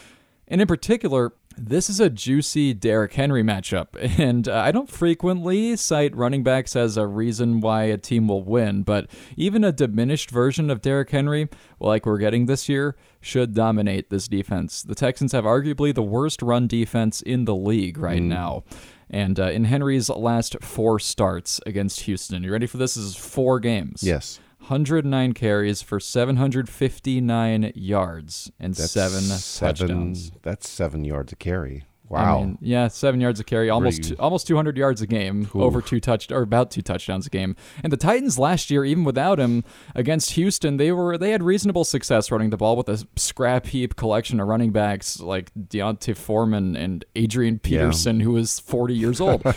And 0.48 0.62
in 0.62 0.68
particular, 0.68 1.34
this 1.58 1.90
is 1.90 2.00
a 2.00 2.10
juicy 2.10 2.74
Derrick 2.74 3.14
Henry 3.14 3.44
matchup, 3.44 3.88
and 4.20 4.48
uh, 4.48 4.60
I 4.60 4.72
don't 4.72 4.90
frequently 4.90 5.76
cite 5.76 6.16
running 6.16 6.44
backs 6.44 6.76
as 6.76 6.98
a 6.98 7.08
reason 7.08 7.62
why 7.62 7.84
a 7.84 7.98
team 7.98 8.28
will 8.28 8.44
win, 8.44 8.84
but 8.84 9.10
even 9.38 9.64
a 9.64 9.72
diminished 9.72 10.32
version 10.32 10.70
of 10.70 10.82
Derrick 10.82 11.10
Henry, 11.10 11.48
like 11.80 12.06
we're 12.06 12.18
getting 12.18 12.46
this 12.46 12.68
year, 12.68 12.96
should 13.22 13.54
dominate 13.54 14.10
this 14.10 14.28
defense. 14.28 14.84
The 14.84 14.96
Texans 14.96 15.32
have 15.32 15.46
arguably 15.46 15.94
the 15.94 16.04
worst 16.04 16.42
run 16.42 16.68
defense 16.68 17.22
in 17.22 17.46
the 17.46 17.56
league 17.56 17.98
right 17.98 18.22
now. 18.22 18.64
And 19.10 19.40
uh, 19.40 19.52
in 19.52 19.66
Henry's 19.66 20.10
last 20.10 20.56
four 20.62 21.00
starts 21.00 21.62
against 21.66 22.02
Houston, 22.02 22.44
you 22.44 22.52
ready 22.52 22.68
for 22.68 22.78
this? 22.78 22.96
This 22.96 23.06
is 23.06 23.16
four 23.16 23.60
games. 23.60 24.04
Yes. 24.04 24.40
109 24.70 25.34
carries 25.34 25.82
for 25.82 26.00
759 26.00 27.72
yards 27.76 28.52
and 28.60 28.76
seven, 28.76 29.24
touchdowns. 29.60 30.32
That's 30.42 30.68
seven 30.70 31.06
yards 31.06 31.32
a 31.32 31.36
carry. 31.36 31.84
I 32.10 32.14
Wow. 32.14 32.40
mean, 32.42 32.58
yeah, 32.62 32.88
seven 32.88 33.20
yards 33.20 33.40
a 33.40 33.44
carry, 33.44 33.68
almost 33.72 34.12
you- 34.12 34.16
almost 34.20 34.46
200 34.46 34.78
yards 34.78 35.02
a 35.02 35.08
game, 35.08 35.50
over 35.56 35.82
two 35.82 36.00
touch 36.00 36.32
or 36.32 36.44
about 36.44 36.70
two 36.70 36.84
touchdowns 36.84 37.26
a 37.26 37.32
game. 37.32 37.56
And 37.84 37.92
the 37.92 37.98
Titans 37.98 38.38
last 38.38 38.70
year, 38.70 38.86
even 38.86 39.04
without 39.04 39.40
him 39.40 39.64
against 39.96 40.32
Houston, 40.34 40.78
they 40.78 40.92
were 40.92 41.18
they 41.18 41.32
had 41.32 41.42
reasonable 41.42 41.84
success 41.84 42.30
running 42.30 42.52
the 42.52 42.58
ball 42.58 42.76
with 42.78 42.90
a 42.90 43.08
scrap 43.16 43.66
heap 43.68 43.96
collection 43.96 44.40
of 44.40 44.48
running 44.48 44.72
backs 44.72 45.20
like 45.20 45.52
D'Onta 45.70 46.16
Foreman 46.16 46.76
and 46.76 47.04
Adrian 47.16 47.58
Peterson, 47.58 48.20
who 48.20 48.32
was 48.34 48.60
40 48.60 48.94
years 48.94 49.20
old. 49.20 49.44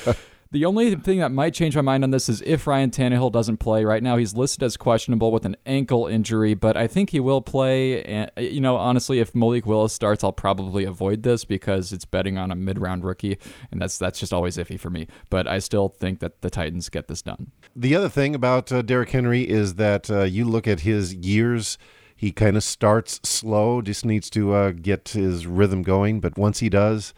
The 0.51 0.65
only 0.65 0.95
thing 0.95 1.19
that 1.19 1.31
might 1.31 1.53
change 1.53 1.77
my 1.77 1.83
mind 1.83 2.05
on 2.05 2.11
this 2.11 2.27
is 2.27 2.41
if 2.41 2.67
Ryan 2.67 2.91
Tannehill 2.91 3.31
doesn't 3.31 3.59
play. 3.59 3.85
Right 3.85 4.03
now, 4.03 4.17
he's 4.17 4.35
listed 4.35 4.63
as 4.63 4.79
questionable 4.79 5.31
with 5.31 5.45
an 5.45 5.57
ankle 5.67 6.07
injury, 6.07 6.55
but 6.55 6.75
I 6.75 6.87
think 6.87 7.11
he 7.11 7.21
will 7.21 7.43
play. 7.43 8.03
And 8.03 8.31
you 8.39 8.63
know, 8.63 8.77
honestly, 8.77 9.19
if 9.19 9.35
Malik 9.35 9.67
Willis 9.67 9.93
starts, 9.93 10.25
I'll 10.25 10.33
probably 10.33 10.85
avoid 10.85 11.23
this 11.23 11.45
because 11.45 11.93
it's 11.93 12.07
betting 12.07 12.39
on 12.39 12.51
a 12.51 12.55
mid-round 12.55 13.05
rookie, 13.05 13.37
and 13.71 13.83
that's 13.83 13.99
that's 13.99 14.19
just 14.19 14.33
always 14.33 14.57
iffy 14.57 14.81
for 14.81 14.89
me. 14.89 15.07
But 15.29 15.47
I 15.47 15.59
still 15.59 15.91
think 15.91 16.21
that 16.21 16.41
the 16.41 16.49
Titans 16.49 16.89
get 16.89 17.09
this 17.09 17.21
done. 17.21 17.53
The 17.77 17.95
other 17.95 18.09
thing 18.09 18.35
about 18.35 18.73
uh, 18.73 18.81
Derrick 18.81 19.11
Henry 19.11 19.43
is 19.47 19.75
that 19.75 20.11
uh, 20.11 20.23
you 20.23 20.47
look 20.47 20.67
at 20.67 20.81
his 20.81 21.13
years. 21.13 21.77
He 22.17 22.33
kind 22.33 22.57
of 22.57 22.65
starts 22.65 23.21
slow, 23.23 23.83
just 23.83 24.05
needs 24.05 24.29
to 24.31 24.53
uh, 24.53 24.71
get 24.71 25.11
his 25.11 25.47
rhythm 25.47 25.83
going. 25.83 26.21
But 26.21 26.37
once 26.37 26.59
he 26.59 26.69
does, 26.69 27.15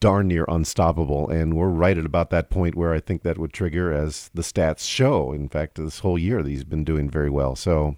darn 0.00 0.28
near 0.28 0.44
unstoppable. 0.48 1.28
And 1.28 1.54
we're 1.54 1.68
right 1.68 1.96
at 1.96 2.06
about 2.06 2.30
that 2.30 2.50
point 2.50 2.74
where 2.74 2.92
I 2.92 3.00
think 3.00 3.22
that 3.22 3.38
would 3.38 3.52
trigger, 3.52 3.92
as 3.92 4.30
the 4.34 4.42
stats 4.42 4.88
show. 4.88 5.32
In 5.32 5.48
fact, 5.48 5.76
this 5.76 6.00
whole 6.00 6.18
year, 6.18 6.42
he's 6.42 6.64
been 6.64 6.84
doing 6.84 7.08
very 7.08 7.30
well. 7.30 7.54
So 7.54 7.96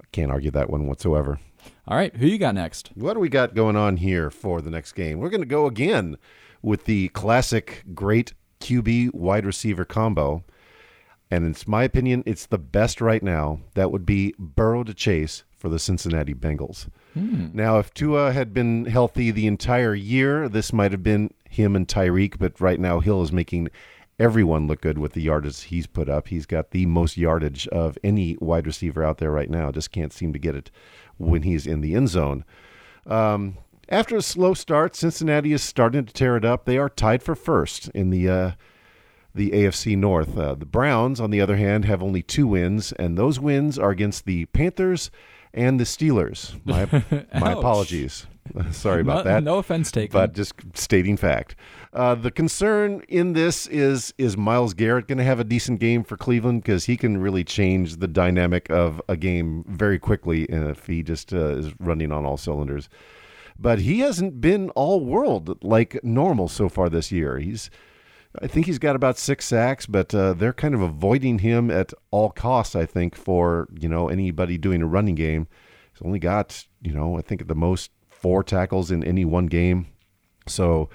I 0.00 0.04
can't 0.12 0.30
argue 0.30 0.50
that 0.50 0.70
one 0.70 0.86
whatsoever. 0.86 1.40
All 1.86 1.96
right, 1.96 2.14
who 2.16 2.26
you 2.26 2.38
got 2.38 2.54
next? 2.54 2.90
What 2.94 3.14
do 3.14 3.20
we 3.20 3.28
got 3.28 3.54
going 3.54 3.76
on 3.76 3.96
here 3.96 4.30
for 4.30 4.60
the 4.60 4.70
next 4.70 4.92
game? 4.92 5.18
We're 5.18 5.30
going 5.30 5.42
to 5.42 5.46
go 5.46 5.66
again 5.66 6.16
with 6.62 6.84
the 6.84 7.08
classic 7.08 7.84
great 7.94 8.34
QB 8.60 9.14
wide 9.14 9.46
receiver 9.46 9.84
combo. 9.84 10.44
And 11.30 11.46
it's 11.46 11.68
my 11.68 11.84
opinion, 11.84 12.24
it's 12.26 12.46
the 12.46 12.58
best 12.58 13.00
right 13.00 13.22
now. 13.22 13.60
That 13.74 13.92
would 13.92 14.04
be 14.04 14.34
Burrow 14.38 14.82
to 14.84 14.92
Chase 14.92 15.44
for 15.56 15.68
the 15.68 15.78
Cincinnati 15.78 16.34
Bengals. 16.34 16.88
Now, 17.14 17.78
if 17.78 17.92
Tua 17.92 18.32
had 18.32 18.54
been 18.54 18.84
healthy 18.84 19.30
the 19.30 19.46
entire 19.46 19.94
year, 19.94 20.48
this 20.48 20.72
might 20.72 20.92
have 20.92 21.02
been 21.02 21.32
him 21.48 21.74
and 21.74 21.86
Tyreek, 21.86 22.38
but 22.38 22.60
right 22.60 22.78
now 22.78 23.00
Hill 23.00 23.22
is 23.22 23.32
making 23.32 23.68
everyone 24.18 24.66
look 24.66 24.82
good 24.82 24.98
with 24.98 25.14
the 25.14 25.22
yardage 25.22 25.62
he's 25.62 25.86
put 25.86 26.08
up. 26.08 26.28
He's 26.28 26.46
got 26.46 26.70
the 26.70 26.86
most 26.86 27.16
yardage 27.16 27.66
of 27.68 27.98
any 28.04 28.36
wide 28.40 28.66
receiver 28.66 29.02
out 29.02 29.18
there 29.18 29.32
right 29.32 29.50
now. 29.50 29.72
Just 29.72 29.90
can't 29.90 30.12
seem 30.12 30.32
to 30.32 30.38
get 30.38 30.54
it 30.54 30.70
when 31.18 31.42
he's 31.42 31.66
in 31.66 31.80
the 31.80 31.94
end 31.94 32.10
zone. 32.10 32.44
Um, 33.06 33.56
after 33.88 34.16
a 34.16 34.22
slow 34.22 34.54
start, 34.54 34.94
Cincinnati 34.94 35.52
is 35.52 35.62
starting 35.62 36.04
to 36.04 36.12
tear 36.12 36.36
it 36.36 36.44
up. 36.44 36.64
They 36.64 36.78
are 36.78 36.88
tied 36.88 37.22
for 37.22 37.34
first 37.34 37.88
in 37.88 38.10
the 38.10 38.28
uh, 38.28 38.50
the 39.34 39.50
AFC 39.50 39.96
North. 39.96 40.36
Uh, 40.36 40.54
the 40.54 40.66
Browns, 40.66 41.20
on 41.20 41.30
the 41.30 41.40
other 41.40 41.56
hand, 41.56 41.84
have 41.86 42.02
only 42.02 42.22
two 42.22 42.46
wins, 42.46 42.92
and 42.92 43.16
those 43.16 43.40
wins 43.40 43.78
are 43.78 43.90
against 43.90 44.26
the 44.26 44.44
Panthers 44.46 45.10
and 45.52 45.80
the 45.80 45.84
Steelers. 45.84 46.54
My 46.64 46.86
my 47.40 47.52
apologies. 47.52 48.26
Sorry 48.72 49.00
about 49.02 49.24
no, 49.24 49.30
that. 49.30 49.42
no 49.42 49.58
offense 49.58 49.92
taken. 49.92 50.12
But 50.12 50.34
just 50.34 50.54
stating 50.74 51.16
fact. 51.16 51.54
Uh, 51.92 52.14
the 52.14 52.30
concern 52.30 53.02
in 53.08 53.32
this 53.32 53.66
is 53.66 54.14
is 54.18 54.36
Myles 54.36 54.74
Garrett 54.74 55.08
going 55.08 55.18
to 55.18 55.24
have 55.24 55.40
a 55.40 55.44
decent 55.44 55.80
game 55.80 56.04
for 56.04 56.16
Cleveland 56.16 56.62
because 56.62 56.84
he 56.84 56.96
can 56.96 57.18
really 57.18 57.44
change 57.44 57.96
the 57.96 58.08
dynamic 58.08 58.70
of 58.70 59.00
a 59.08 59.16
game 59.16 59.64
very 59.68 59.98
quickly 59.98 60.44
if 60.44 60.86
he 60.86 61.02
just 61.02 61.32
uh, 61.32 61.56
is 61.56 61.72
running 61.78 62.12
on 62.12 62.24
all 62.24 62.36
cylinders. 62.36 62.88
But 63.58 63.80
he 63.80 64.00
hasn't 64.00 64.40
been 64.40 64.70
all 64.70 65.04
world 65.04 65.62
like 65.62 66.02
normal 66.02 66.48
so 66.48 66.68
far 66.68 66.88
this 66.88 67.12
year. 67.12 67.38
He's 67.38 67.70
I 68.38 68.46
think 68.46 68.66
he's 68.66 68.78
got 68.78 68.94
about 68.94 69.18
six 69.18 69.44
sacks, 69.44 69.86
but 69.86 70.14
uh, 70.14 70.34
they're 70.34 70.52
kind 70.52 70.74
of 70.74 70.82
avoiding 70.82 71.40
him 71.40 71.70
at 71.70 71.92
all 72.10 72.30
costs. 72.30 72.76
I 72.76 72.86
think 72.86 73.16
for 73.16 73.68
you 73.78 73.88
know 73.88 74.08
anybody 74.08 74.56
doing 74.56 74.82
a 74.82 74.86
running 74.86 75.16
game, 75.16 75.48
he's 75.92 76.02
only 76.02 76.18
got 76.18 76.66
you 76.80 76.92
know 76.92 77.18
I 77.18 77.22
think 77.22 77.40
at 77.40 77.48
the 77.48 77.54
most 77.54 77.90
four 78.08 78.44
tackles 78.44 78.90
in 78.90 79.02
any 79.02 79.24
one 79.24 79.46
game. 79.46 79.88
So 80.46 80.88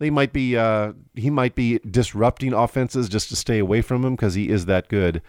they 0.00 0.10
might 0.10 0.32
be 0.32 0.56
uh, 0.56 0.94
he 1.14 1.30
might 1.30 1.54
be 1.54 1.78
disrupting 1.78 2.52
offenses 2.52 3.08
just 3.08 3.28
to 3.28 3.36
stay 3.36 3.58
away 3.58 3.80
from 3.80 4.04
him 4.04 4.16
because 4.16 4.34
he 4.34 4.48
is 4.48 4.66
that 4.66 4.88
good. 4.88 5.22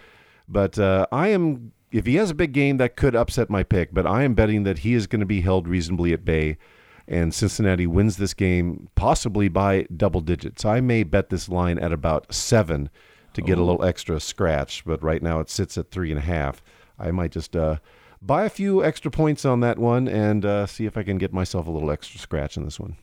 But 0.48 0.80
uh, 0.80 1.06
I 1.12 1.28
am 1.28 1.74
if 1.92 2.08
he 2.08 2.16
has 2.16 2.32
a 2.32 2.36
big 2.36 2.54
game 2.54 2.78
that 2.78 2.96
could 2.96 3.16
upset 3.16 3.50
my 3.50 3.64
pick, 3.64 3.94
but 3.94 4.08
I 4.08 4.24
am 4.24 4.34
betting 4.34 4.64
that 4.64 4.80
he 4.80 4.96
is 4.96 5.08
going 5.08 5.20
to 5.20 5.26
be 5.26 5.42
held 5.42 5.68
reasonably 5.68 6.12
at 6.12 6.26
bay. 6.26 6.58
And 7.08 7.34
Cincinnati 7.34 7.86
wins 7.86 8.18
this 8.18 8.34
game 8.34 8.90
possibly 8.96 9.48
by 9.48 9.88
double 9.96 10.22
digits. 10.22 10.66
I 10.66 10.82
may 10.82 11.04
bet 11.04 11.30
this 11.30 11.48
line 11.48 11.78
at 11.78 11.92
about 11.92 12.34
seven 12.34 12.90
to 13.34 13.42
get 13.42 13.58
a 13.58 13.64
little 13.64 13.84
extra 13.84 14.20
scratch, 14.20 14.84
but 14.86 15.04
right 15.04 15.22
now 15.22 15.40
it 15.40 15.50
sits 15.50 15.78
at 15.78 15.92
three 15.92 16.10
and 16.10 16.20
a 16.20 16.24
half. 16.24 16.64
I 16.98 17.12
might 17.12 17.32
just 17.32 17.56
uh, 17.56 17.78
buy 18.22 18.46
a 18.46 18.50
few 18.50 18.84
extra 18.84 19.12
points 19.12 19.46
on 19.46 19.60
that 19.60 19.78
one 19.78 20.08
and 20.08 20.46
uh, 20.46 20.66
see 20.66 20.86
if 20.86 20.98
I 20.98 21.04
can 21.04 21.18
get 21.18 21.34
myself 21.34 21.68
a 21.68 21.72
little 21.72 21.92
extra 21.92 22.20
scratch 22.20 22.58
in 22.58 22.64
this 22.64 22.80
one. 22.80 22.96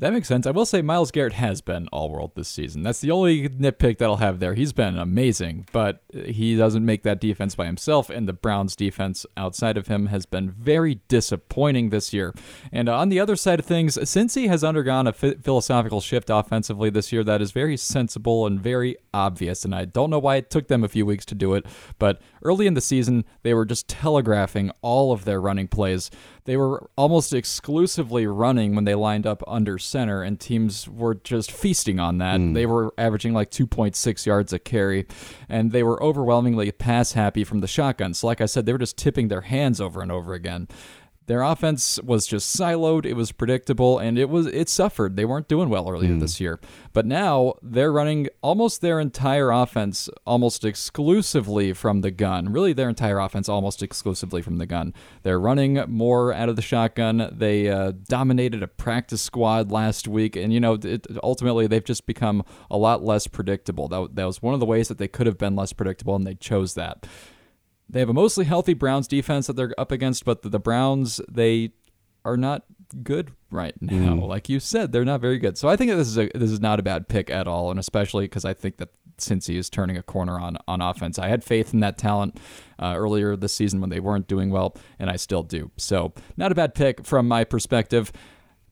That 0.00 0.14
makes 0.14 0.28
sense. 0.28 0.46
I 0.46 0.50
will 0.50 0.64
say 0.64 0.80
Myles 0.80 1.10
Garrett 1.10 1.34
has 1.34 1.60
been 1.60 1.86
all 1.88 2.08
world 2.08 2.32
this 2.34 2.48
season. 2.48 2.82
That's 2.82 3.02
the 3.02 3.10
only 3.10 3.50
nitpick 3.50 3.98
that 3.98 4.06
I'll 4.06 4.16
have 4.16 4.40
there. 4.40 4.54
He's 4.54 4.72
been 4.72 4.98
amazing, 4.98 5.68
but 5.72 6.02
he 6.10 6.56
doesn't 6.56 6.86
make 6.86 7.02
that 7.02 7.20
defense 7.20 7.54
by 7.54 7.66
himself, 7.66 8.08
and 8.08 8.26
the 8.26 8.32
Browns' 8.32 8.74
defense 8.74 9.26
outside 9.36 9.76
of 9.76 9.88
him 9.88 10.06
has 10.06 10.24
been 10.24 10.50
very 10.50 11.02
disappointing 11.08 11.90
this 11.90 12.14
year. 12.14 12.34
And 12.72 12.88
on 12.88 13.10
the 13.10 13.20
other 13.20 13.36
side 13.36 13.60
of 13.60 13.66
things, 13.66 13.98
he 14.34 14.46
has 14.46 14.64
undergone 14.64 15.06
a 15.06 15.12
philosophical 15.12 16.00
shift 16.00 16.30
offensively 16.30 16.88
this 16.88 17.12
year 17.12 17.22
that 17.24 17.42
is 17.42 17.52
very 17.52 17.76
sensible 17.76 18.46
and 18.46 18.58
very 18.58 18.96
obvious, 19.12 19.66
and 19.66 19.74
I 19.74 19.84
don't 19.84 20.08
know 20.08 20.18
why 20.18 20.36
it 20.36 20.48
took 20.48 20.68
them 20.68 20.82
a 20.82 20.88
few 20.88 21.04
weeks 21.04 21.26
to 21.26 21.34
do 21.34 21.52
it, 21.52 21.66
but 21.98 22.22
early 22.42 22.66
in 22.66 22.74
the 22.74 22.80
season, 22.80 23.24
they 23.42 23.54
were 23.54 23.64
just 23.64 23.88
telegraphing 23.88 24.70
all 24.82 25.12
of 25.12 25.24
their 25.24 25.40
running 25.40 25.68
plays. 25.68 26.10
They 26.44 26.56
were 26.56 26.90
almost 26.96 27.32
exclusively 27.32 28.26
running 28.26 28.74
when 28.74 28.84
they 28.84 28.94
lined 28.94 29.26
up 29.26 29.42
under 29.46 29.78
center, 29.78 30.22
and 30.22 30.40
teams 30.40 30.88
were 30.88 31.14
just 31.14 31.52
feasting 31.52 32.00
on 32.00 32.18
that. 32.18 32.38
Hmm. 32.38 32.54
They 32.54 32.66
were 32.66 32.92
averaging 32.98 33.34
like 33.34 33.50
2.6 33.50 34.26
yards 34.26 34.52
a 34.52 34.58
carry, 34.58 35.06
and 35.48 35.72
they 35.72 35.82
were 35.82 36.02
overwhelmingly 36.02 36.72
pass 36.72 37.12
happy 37.12 37.44
from 37.44 37.60
the 37.60 37.68
shotgun. 37.68 38.14
So, 38.14 38.26
like 38.26 38.40
I 38.40 38.46
said, 38.46 38.66
they 38.66 38.72
were 38.72 38.78
just 38.78 38.96
tipping 38.96 39.28
their 39.28 39.42
hands 39.42 39.80
over 39.80 40.02
and 40.02 40.10
over 40.10 40.34
again. 40.34 40.68
Their 41.30 41.42
offense 41.42 42.00
was 42.02 42.26
just 42.26 42.58
siloed, 42.58 43.06
it 43.06 43.14
was 43.14 43.30
predictable, 43.30 44.00
and 44.00 44.18
it 44.18 44.28
was 44.28 44.46
it 44.48 44.68
suffered. 44.68 45.14
They 45.14 45.24
weren't 45.24 45.46
doing 45.46 45.68
well 45.68 45.88
earlier 45.88 46.10
Mm. 46.14 46.18
this 46.18 46.40
year. 46.40 46.58
But 46.92 47.06
now 47.06 47.54
they're 47.62 47.92
running 47.92 48.26
almost 48.42 48.80
their 48.80 48.98
entire 48.98 49.52
offense 49.52 50.08
almost 50.26 50.64
exclusively 50.64 51.72
from 51.72 52.00
the 52.00 52.10
gun. 52.10 52.52
Really 52.52 52.72
their 52.72 52.88
entire 52.88 53.20
offense 53.20 53.48
almost 53.48 53.80
exclusively 53.80 54.42
from 54.42 54.56
the 54.58 54.66
gun. 54.66 54.92
They're 55.22 55.38
running 55.38 55.84
more 55.86 56.32
out 56.32 56.48
of 56.48 56.56
the 56.56 56.62
shotgun. 56.62 57.30
They 57.32 57.68
uh, 57.68 57.92
dominated 58.08 58.64
a 58.64 58.66
practice 58.66 59.22
squad 59.22 59.70
last 59.70 60.08
week 60.08 60.34
and 60.34 60.52
you 60.52 60.58
know 60.58 60.78
it, 60.82 61.06
ultimately 61.22 61.68
they've 61.68 61.84
just 61.84 62.06
become 62.06 62.42
a 62.68 62.76
lot 62.76 63.04
less 63.04 63.28
predictable. 63.28 63.86
That, 63.86 64.16
that 64.16 64.24
was 64.24 64.42
one 64.42 64.54
of 64.54 64.58
the 64.58 64.66
ways 64.66 64.88
that 64.88 64.98
they 64.98 65.06
could 65.06 65.28
have 65.28 65.38
been 65.38 65.54
less 65.54 65.72
predictable 65.72 66.16
and 66.16 66.26
they 66.26 66.34
chose 66.34 66.74
that. 66.74 67.06
They 67.90 68.00
have 68.00 68.08
a 68.08 68.14
mostly 68.14 68.44
healthy 68.44 68.74
Browns 68.74 69.08
defense 69.08 69.46
that 69.48 69.54
they're 69.54 69.74
up 69.78 69.90
against, 69.90 70.24
but 70.24 70.42
the, 70.42 70.58
Browns 70.58 71.20
they 71.30 71.72
are 72.24 72.36
not 72.36 72.64
good 73.02 73.32
right 73.50 73.74
now. 73.80 74.14
Like 74.14 74.48
you 74.48 74.60
said, 74.60 74.92
they're 74.92 75.04
not 75.04 75.20
very 75.20 75.38
good. 75.38 75.58
So 75.58 75.68
I 75.68 75.76
think 75.76 75.90
that 75.90 75.96
this 75.96 76.08
is 76.08 76.18
a 76.18 76.30
this 76.34 76.50
is 76.50 76.60
not 76.60 76.78
a 76.78 76.82
bad 76.82 77.08
pick 77.08 77.30
at 77.30 77.48
all, 77.48 77.70
and 77.70 77.80
especially 77.80 78.24
because 78.24 78.44
I 78.44 78.54
think 78.54 78.76
that 78.76 78.90
since 79.18 79.46
he 79.46 79.56
is 79.56 79.68
turning 79.68 79.96
a 79.96 80.02
corner 80.02 80.38
on 80.38 80.56
on 80.66 80.80
offense. 80.80 81.18
I 81.18 81.28
had 81.28 81.44
faith 81.44 81.74
in 81.74 81.80
that 81.80 81.98
talent 81.98 82.38
uh, 82.78 82.94
earlier 82.96 83.36
this 83.36 83.52
season 83.52 83.80
when 83.80 83.90
they 83.90 84.00
weren't 84.00 84.28
doing 84.28 84.50
well, 84.50 84.76
and 84.98 85.10
I 85.10 85.16
still 85.16 85.42
do. 85.42 85.70
So 85.76 86.12
not 86.36 86.52
a 86.52 86.54
bad 86.54 86.74
pick 86.74 87.04
from 87.04 87.28
my 87.28 87.44
perspective. 87.44 88.12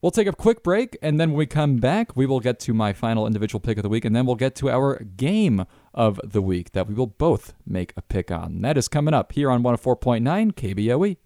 We'll 0.01 0.13
take 0.13 0.29
a 0.29 0.33
quick 0.33 0.63
break, 0.63 0.97
and 1.03 1.19
then 1.19 1.31
when 1.31 1.39
we 1.39 1.47
come 1.47 1.77
back, 1.77 2.17
we 2.17 2.25
will 2.25 2.39
get 2.39 2.61
to 2.61 2.75
my 2.75 2.93
final 2.93 3.27
individual 3.27 3.61
pick 3.61 3.79
of 3.79 3.83
the 3.83 3.89
week, 3.89 4.05
and 4.05 4.15
then 4.15 4.27
we'll 4.27 4.37
get 4.37 4.55
to 4.57 4.71
our 4.71 5.03
game 5.17 5.65
of 5.94 6.20
the 6.24 6.42
week 6.42 6.72
that 6.72 6.87
we 6.87 6.94
will 6.94 7.07
both 7.07 7.55
make 7.66 7.92
a 7.96 8.03
pick 8.03 8.31
on. 8.31 8.61
That 8.62 8.77
is 8.77 8.88
coming 8.88 9.14
up 9.14 9.33
here 9.33 9.51
on 9.51 9.62
104.9 9.62 10.53
KBOE. 10.55 11.16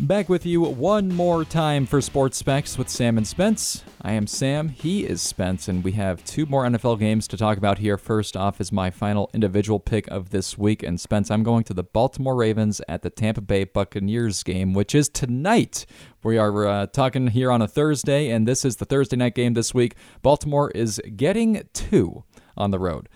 Back 0.00 0.28
with 0.28 0.44
you 0.44 0.62
one 0.62 1.14
more 1.14 1.44
time 1.44 1.86
for 1.86 2.00
Sports 2.00 2.36
Specs 2.36 2.76
with 2.76 2.88
Sam 2.88 3.16
and 3.16 3.26
Spence. 3.26 3.84
I 4.04 4.14
am 4.14 4.26
Sam, 4.26 4.70
he 4.70 5.04
is 5.04 5.22
Spence, 5.22 5.68
and 5.68 5.84
we 5.84 5.92
have 5.92 6.24
two 6.24 6.44
more 6.46 6.64
NFL 6.64 6.98
games 6.98 7.28
to 7.28 7.36
talk 7.36 7.56
about 7.56 7.78
here. 7.78 7.96
First 7.96 8.36
off 8.36 8.60
is 8.60 8.72
my 8.72 8.90
final 8.90 9.30
individual 9.32 9.78
pick 9.78 10.08
of 10.08 10.30
this 10.30 10.58
week, 10.58 10.82
and 10.82 11.00
Spence, 11.00 11.30
I'm 11.30 11.44
going 11.44 11.62
to 11.64 11.72
the 11.72 11.84
Baltimore 11.84 12.34
Ravens 12.34 12.80
at 12.88 13.02
the 13.02 13.10
Tampa 13.10 13.42
Bay 13.42 13.62
Buccaneers 13.62 14.42
game, 14.42 14.72
which 14.72 14.92
is 14.92 15.08
tonight. 15.08 15.86
We 16.24 16.36
are 16.36 16.66
uh, 16.66 16.86
talking 16.86 17.28
here 17.28 17.52
on 17.52 17.62
a 17.62 17.68
Thursday, 17.68 18.28
and 18.28 18.48
this 18.48 18.64
is 18.64 18.78
the 18.78 18.84
Thursday 18.84 19.14
night 19.14 19.36
game 19.36 19.54
this 19.54 19.72
week. 19.72 19.94
Baltimore 20.20 20.72
is 20.72 21.00
getting 21.14 21.62
two 21.72 22.24
on 22.56 22.72
the 22.72 22.80
road. 22.80 23.08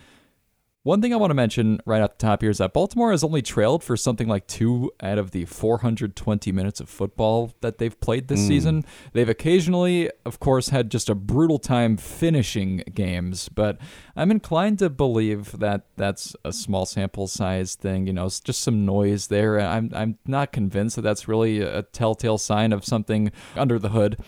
One 0.86 1.02
thing 1.02 1.12
I 1.12 1.16
want 1.16 1.30
to 1.30 1.34
mention 1.34 1.80
right 1.84 2.00
at 2.00 2.16
the 2.16 2.24
top 2.24 2.42
here 2.42 2.50
is 2.50 2.58
that 2.58 2.72
Baltimore 2.72 3.10
has 3.10 3.24
only 3.24 3.42
trailed 3.42 3.82
for 3.82 3.96
something 3.96 4.28
like 4.28 4.46
two 4.46 4.92
out 5.02 5.18
of 5.18 5.32
the 5.32 5.44
420 5.44 6.52
minutes 6.52 6.78
of 6.78 6.88
football 6.88 7.52
that 7.60 7.78
they've 7.78 8.00
played 8.00 8.28
this 8.28 8.42
hmm. 8.42 8.46
season. 8.46 8.84
They've 9.12 9.28
occasionally, 9.28 10.12
of 10.24 10.38
course, 10.38 10.68
had 10.68 10.92
just 10.92 11.10
a 11.10 11.16
brutal 11.16 11.58
time 11.58 11.96
finishing 11.96 12.84
games, 12.94 13.48
but 13.48 13.78
I'm 14.14 14.30
inclined 14.30 14.78
to 14.78 14.88
believe 14.88 15.58
that 15.58 15.86
that's 15.96 16.36
a 16.44 16.52
small 16.52 16.86
sample 16.86 17.26
size 17.26 17.74
thing. 17.74 18.06
You 18.06 18.12
know, 18.12 18.26
it's 18.26 18.38
just 18.38 18.62
some 18.62 18.86
noise 18.86 19.26
there. 19.26 19.58
I'm 19.58 19.90
I'm 19.92 20.18
not 20.24 20.52
convinced 20.52 20.94
that 20.94 21.02
that's 21.02 21.26
really 21.26 21.62
a 21.62 21.82
telltale 21.82 22.38
sign 22.38 22.72
of 22.72 22.84
something 22.84 23.32
under 23.56 23.80
the 23.80 23.88
hood. 23.88 24.18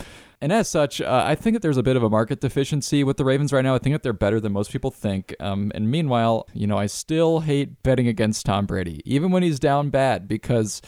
And 0.40 0.52
as 0.52 0.68
such, 0.68 1.00
uh, 1.00 1.24
I 1.26 1.34
think 1.34 1.54
that 1.54 1.62
there's 1.62 1.76
a 1.76 1.82
bit 1.82 1.96
of 1.96 2.02
a 2.02 2.10
market 2.10 2.40
deficiency 2.40 3.02
with 3.02 3.16
the 3.16 3.24
Ravens 3.24 3.52
right 3.52 3.62
now. 3.62 3.74
I 3.74 3.78
think 3.78 3.94
that 3.94 4.04
they're 4.04 4.12
better 4.12 4.38
than 4.38 4.52
most 4.52 4.70
people 4.70 4.92
think. 4.92 5.34
Um, 5.40 5.72
and 5.74 5.90
meanwhile, 5.90 6.46
you 6.52 6.66
know, 6.66 6.78
I 6.78 6.86
still 6.86 7.40
hate 7.40 7.82
betting 7.82 8.06
against 8.06 8.46
Tom 8.46 8.64
Brady, 8.64 9.00
even 9.04 9.32
when 9.32 9.42
he's 9.42 9.58
down 9.58 9.90
bad, 9.90 10.28
because 10.28 10.80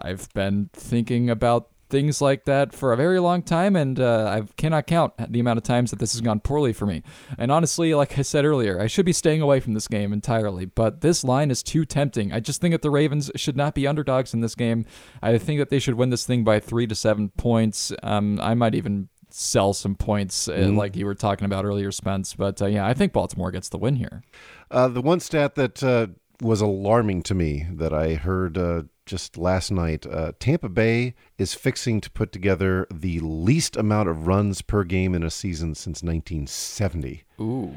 I've 0.00 0.32
been 0.34 0.70
thinking 0.72 1.30
about 1.30 1.71
things 1.92 2.20
like 2.20 2.44
that 2.46 2.72
for 2.72 2.92
a 2.92 2.96
very 2.96 3.20
long 3.20 3.42
time, 3.42 3.76
and 3.76 4.00
uh, 4.00 4.24
I 4.26 4.52
cannot 4.56 4.88
count 4.88 5.12
the 5.30 5.38
amount 5.38 5.58
of 5.58 5.62
times 5.62 5.90
that 5.90 6.00
this 6.00 6.12
has 6.12 6.22
gone 6.22 6.40
poorly 6.40 6.72
for 6.72 6.86
me. 6.86 7.02
And 7.38 7.52
honestly, 7.52 7.94
like 7.94 8.18
I 8.18 8.22
said 8.22 8.44
earlier, 8.44 8.80
I 8.80 8.88
should 8.88 9.06
be 9.06 9.12
staying 9.12 9.42
away 9.42 9.60
from 9.60 9.74
this 9.74 9.86
game 9.86 10.12
entirely, 10.12 10.64
but 10.64 11.02
this 11.02 11.22
line 11.22 11.50
is 11.50 11.62
too 11.62 11.84
tempting. 11.84 12.32
I 12.32 12.40
just 12.40 12.60
think 12.60 12.72
that 12.72 12.82
the 12.82 12.90
Ravens 12.90 13.30
should 13.36 13.56
not 13.56 13.74
be 13.74 13.86
underdogs 13.86 14.34
in 14.34 14.40
this 14.40 14.56
game. 14.56 14.86
I 15.22 15.36
think 15.38 15.60
that 15.60 15.68
they 15.68 15.78
should 15.78 15.94
win 15.94 16.10
this 16.10 16.26
thing 16.26 16.42
by 16.42 16.58
three 16.58 16.86
to 16.86 16.94
seven 16.94 17.28
points. 17.28 17.92
Um, 18.02 18.40
I 18.40 18.54
might 18.54 18.74
even 18.74 19.10
sell 19.28 19.74
some 19.74 19.94
points, 19.94 20.48
uh, 20.48 20.70
like 20.74 20.96
you 20.96 21.06
were 21.06 21.14
talking 21.14 21.44
about 21.44 21.64
earlier, 21.64 21.90
Spence. 21.92 22.34
But 22.34 22.60
uh, 22.62 22.66
yeah, 22.66 22.86
I 22.86 22.94
think 22.94 23.12
Baltimore 23.12 23.50
gets 23.50 23.68
the 23.68 23.78
win 23.78 23.96
here. 23.96 24.22
Uh, 24.70 24.88
the 24.88 25.02
one 25.02 25.20
stat 25.20 25.54
that 25.56 25.82
uh, 25.82 26.06
was 26.40 26.60
alarming 26.62 27.22
to 27.24 27.34
me 27.34 27.66
that 27.70 27.92
I 27.92 28.14
heard 28.14 28.58
uh, 28.58 28.82
just 29.06 29.36
last 29.36 29.70
night 29.70 30.06
uh, 30.06 30.32
Tampa 30.38 30.68
Bay 30.68 31.14
is 31.38 31.54
fixing 31.54 32.00
to 32.00 32.10
put 32.10 32.32
together 32.32 32.86
the 32.92 33.20
least 33.20 33.76
amount 33.76 34.08
of 34.08 34.26
runs 34.26 34.62
per 34.62 34.84
game 34.84 35.14
in 35.14 35.22
a 35.22 35.30
season 35.30 35.74
since 35.74 36.02
1970. 36.02 37.24
Ooh. 37.40 37.74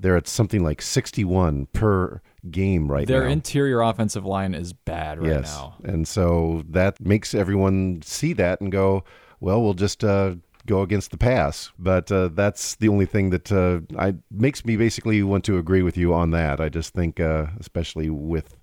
They're 0.00 0.16
at 0.16 0.28
something 0.28 0.62
like 0.62 0.80
61 0.80 1.66
per 1.72 2.20
game 2.50 2.90
right 2.90 3.06
Their 3.06 3.18
now. 3.18 3.24
Their 3.24 3.32
interior 3.32 3.80
offensive 3.80 4.24
line 4.24 4.54
is 4.54 4.72
bad 4.72 5.18
right 5.18 5.28
yes. 5.28 5.52
now. 5.52 5.74
And 5.82 6.06
so 6.06 6.62
that 6.68 7.00
makes 7.00 7.34
everyone 7.34 8.02
see 8.02 8.32
that 8.34 8.60
and 8.60 8.70
go, 8.70 9.02
well, 9.40 9.60
we'll 9.60 9.74
just 9.74 10.04
uh, 10.04 10.36
go 10.66 10.82
against 10.82 11.10
the 11.10 11.18
pass. 11.18 11.72
But 11.80 12.12
uh, 12.12 12.28
that's 12.28 12.76
the 12.76 12.88
only 12.88 13.06
thing 13.06 13.30
that 13.30 13.50
uh, 13.50 13.80
I 13.98 14.14
makes 14.30 14.64
me 14.64 14.76
basically 14.76 15.20
want 15.24 15.44
to 15.46 15.58
agree 15.58 15.82
with 15.82 15.96
you 15.96 16.14
on 16.14 16.30
that. 16.30 16.60
I 16.60 16.68
just 16.68 16.94
think, 16.94 17.18
uh, 17.18 17.46
especially 17.58 18.08
with 18.08 18.54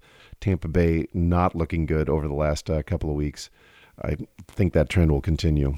Tampa 0.41 0.67
Bay 0.67 1.07
not 1.13 1.55
looking 1.55 1.85
good 1.85 2.09
over 2.09 2.27
the 2.27 2.33
last 2.33 2.69
uh, 2.69 2.83
couple 2.83 3.09
of 3.09 3.15
weeks, 3.15 3.49
I 4.03 4.17
think 4.47 4.73
that 4.73 4.89
trend 4.89 5.11
will 5.11 5.21
continue. 5.21 5.75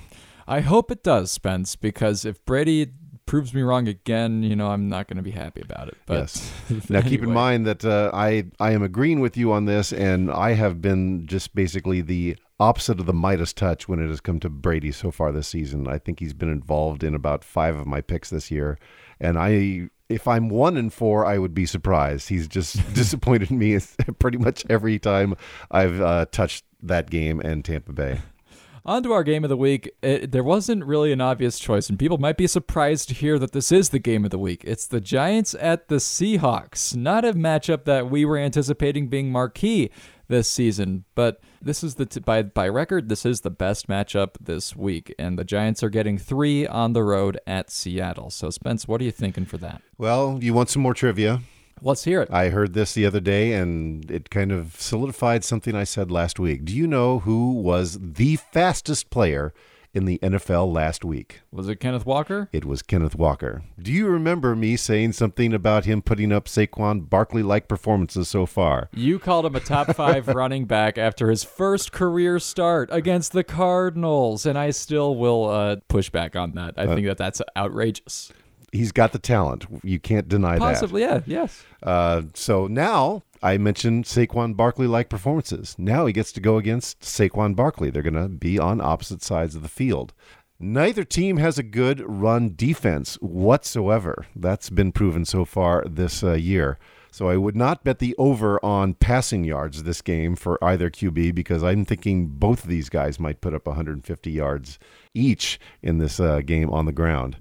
I 0.48 0.62
hope 0.62 0.92
it 0.92 1.04
does, 1.04 1.32
Spence, 1.32 1.76
because 1.76 2.24
if 2.24 2.44
Brady 2.46 2.92
proves 3.28 3.54
me 3.54 3.62
wrong 3.62 3.88
again, 3.88 4.42
you 4.42 4.56
know, 4.56 4.70
I'm 4.70 4.90
not 4.90 5.08
going 5.08 5.18
to 5.18 5.24
be 5.24 5.32
happy 5.32 5.62
about 5.62 5.90
it. 5.90 5.98
But 6.08 6.20
yes. 6.20 6.52
Now, 6.90 7.02
keep 7.02 7.22
in 7.22 7.32
mind 7.32 7.68
that 7.68 7.86
uh, 7.86 8.10
I 8.14 8.46
I 8.60 8.72
am 8.72 8.82
agreeing 8.82 9.20
with 9.20 9.38
you 9.38 9.52
on 9.52 9.66
this, 9.66 9.94
and 9.94 10.32
I 10.32 10.54
have 10.54 10.82
been 10.82 11.28
just 11.28 11.54
basically 11.54 12.02
the 12.02 12.38
opposite 12.60 13.00
of 13.00 13.06
the 13.06 13.14
Midas 13.14 13.54
touch 13.54 13.88
when 13.88 14.04
it 14.04 14.08
has 14.08 14.22
come 14.22 14.40
to 14.40 14.50
Brady 14.50 14.92
so 14.92 15.12
far 15.12 15.32
this 15.32 15.48
season. 15.48 15.88
I 15.88 16.00
think 16.00 16.20
he's 16.20 16.34
been 16.34 16.50
involved 16.52 17.04
in 17.04 17.14
about 17.14 17.44
five 17.44 17.76
of 17.76 17.86
my 17.86 18.02
picks 18.02 18.32
this 18.32 18.50
year, 18.50 18.80
and 19.20 19.38
I. 19.38 19.90
If 20.10 20.28
I'm 20.28 20.50
one 20.50 20.78
and 20.78 20.92
four, 20.92 21.26
I 21.26 21.38
would 21.38 21.54
be 21.54 21.66
surprised. 21.66 22.30
He's 22.30 22.48
just 22.48 22.76
disappointed 22.94 23.52
me 23.52 23.80
pretty 24.20 24.38
much 24.38 24.66
every 24.70 25.00
time 25.00 25.36
I've 25.70 26.02
uh, 26.02 26.26
touched 26.32 26.66
that 26.82 27.10
game 27.10 27.40
and 27.40 27.64
Tampa 27.64 27.94
Bay. 27.94 28.20
On 28.86 29.04
to 29.04 29.12
our 29.12 29.26
game 29.26 29.44
of 29.44 29.50
the 29.50 29.58
week. 29.58 29.92
It, 30.02 30.32
there 30.32 30.46
wasn't 30.46 30.86
really 30.86 31.12
an 31.12 31.20
obvious 31.20 31.60
choice, 31.60 31.90
and 31.90 32.00
people 32.00 32.20
might 32.20 32.38
be 32.38 32.48
surprised 32.48 33.10
to 33.10 33.16
hear 33.16 33.38
that 33.38 33.52
this 33.52 33.70
is 33.70 33.90
the 33.90 34.00
game 34.00 34.24
of 34.24 34.32
the 34.32 34.40
week. 34.40 34.64
It's 34.64 34.88
the 34.88 35.02
Giants 35.02 35.54
at 35.60 35.90
the 35.90 35.98
Seahawks. 35.98 36.96
Not 36.96 37.26
a 37.26 37.34
matchup 37.34 37.84
that 37.84 38.10
we 38.10 38.24
were 38.24 38.38
anticipating 38.38 39.10
being 39.10 39.30
marquee 39.30 39.92
this 40.30 40.48
season, 40.48 41.04
but 41.16 41.42
this 41.62 41.84
is 41.84 41.96
the 41.96 42.06
t- 42.06 42.20
by 42.20 42.44
by 42.44 42.68
record 42.68 43.10
this 43.10 43.26
is 43.26 43.42
the 43.42 43.50
best 43.50 43.88
matchup 43.88 44.36
this 44.40 44.76
week, 44.76 45.14
and 45.18 45.38
the 45.38 45.44
Giants 45.44 45.84
are 45.84 45.90
getting 45.90 46.18
three 46.18 46.66
on 46.68 46.94
the 46.94 47.04
road 47.04 47.40
at 47.48 47.70
Seattle. 47.70 48.30
So, 48.30 48.50
Spence, 48.50 48.88
what 48.88 49.02
are 49.02 49.04
you 49.04 49.12
thinking 49.12 49.46
for 49.46 49.58
that? 49.58 49.82
Well, 49.98 50.40
you 50.42 50.54
want 50.54 50.70
some 50.70 50.82
more 50.82 50.94
trivia? 50.94 51.42
Let's 51.82 52.06
hear 52.06 52.22
it. 52.22 52.32
I 52.32 52.50
heard 52.50 52.74
this 52.74 52.94
the 52.94 53.06
other 53.06 53.20
day 53.20 53.54
and 53.54 54.10
it 54.10 54.30
kind 54.30 54.52
of 54.52 54.80
solidified 54.80 55.44
something 55.44 55.76
I 55.76 55.84
said 55.84 56.10
last 56.10 56.40
week. 56.40 56.66
Do 56.66 56.76
you 56.76 56.88
know 56.88 57.20
who 57.20 57.54
was 57.54 58.00
the 58.02 58.38
fastest 58.38 59.12
player 59.12 59.54
in 59.94 60.06
the 60.06 60.20
NFL 60.20 60.72
last 60.72 61.04
week? 61.04 61.42
Was 61.52 61.68
it 61.68 61.78
Kenneth 61.78 62.06
Walker? 62.06 62.50
It 62.52 62.66
was 62.66 62.82
Kenneth 62.82 63.16
Walker. 63.16 63.64
Do 63.82 63.92
you 63.92 64.08
remember 64.08 64.56
me 64.56 64.78
saying 64.78 65.14
something 65.14 65.54
about 65.54 65.86
him 65.86 66.02
putting 66.02 66.32
up 66.32 66.46
Saquon 66.46 67.10
Barkley 67.10 67.44
like 67.44 67.68
performances 67.68 68.28
so 68.28 68.46
far? 68.46 68.90
You 68.94 69.20
called 69.20 69.46
him 69.46 69.56
a 69.56 69.60
top 69.60 69.96
five 69.96 70.28
running 70.36 70.66
back 70.66 70.98
after 70.98 71.30
his 71.30 71.44
first 71.44 71.92
career 71.92 72.40
start 72.40 72.90
against 72.92 73.32
the 73.32 73.44
Cardinals, 73.44 74.46
and 74.46 74.58
I 74.58 74.72
still 74.72 75.16
will 75.16 75.50
uh, 75.50 75.78
push 75.88 76.10
back 76.10 76.36
on 76.36 76.54
that. 76.54 76.76
I 76.78 76.88
think 76.88 77.08
that 77.08 77.18
that's 77.18 77.42
outrageous. 77.56 78.32
He's 78.74 78.92
got 78.92 79.14
the 79.14 79.20
talent. 79.20 79.66
You 79.82 79.98
can't 80.00 80.28
deny 80.28 80.54
that. 80.54 80.60
Possibly, 80.60 81.02
yeah, 81.02 81.22
yes. 81.26 81.64
Uh, 81.82 82.24
so 82.34 82.68
now 82.68 83.24
I 83.42 83.58
mentioned 83.58 84.06
Saquon 84.06 84.56
Barkley 84.56 84.88
like 84.88 85.10
performances. 85.10 85.76
Now 85.78 86.06
he 86.06 86.14
gets 86.14 86.32
to 86.34 86.42
go 86.42 86.58
against 86.58 87.02
Saquon 87.02 87.56
Barkley. 87.56 87.90
They're 87.90 88.02
going 88.02 88.14
to 88.14 88.30
be 88.30 88.60
on 88.60 88.82
opposite 88.82 89.22
sides 89.22 89.56
of 89.56 89.62
the 89.62 89.70
field. 89.70 90.14
Neither 90.60 91.04
team 91.04 91.38
has 91.38 91.60
a 91.60 91.64
good 91.64 92.02
run 92.06 92.54
defense 92.56 93.16
whatsoever. 93.16 94.26
That's 94.36 94.72
been 94.72 94.92
proven 94.92 95.24
so 95.24 95.46
far 95.46 95.84
this 95.86 96.24
uh, 96.24 96.34
year. 96.34 96.80
So 97.12 97.30
I 97.30 97.38
would 97.38 97.56
not 97.56 97.84
bet 97.84 98.00
the 98.00 98.16
over 98.18 98.64
on 98.64 98.94
passing 98.96 99.44
yards 99.44 99.84
this 99.84 100.02
game 100.02 100.36
for 100.36 100.64
either 100.64 100.90
QB 100.90 101.36
because 101.36 101.64
I'm 101.64 101.86
thinking 101.86 102.28
both 102.28 102.64
of 102.64 102.70
these 102.70 102.90
guys 102.90 103.20
might 103.20 103.42
put 103.42 103.54
up 103.54 103.68
150 103.68 104.32
yards 104.32 104.78
each 105.14 105.60
in 105.82 106.00
this 106.00 106.20
uh, 106.20 106.42
game 106.42 106.70
on 106.70 106.86
the 106.86 106.92
ground. 106.92 107.38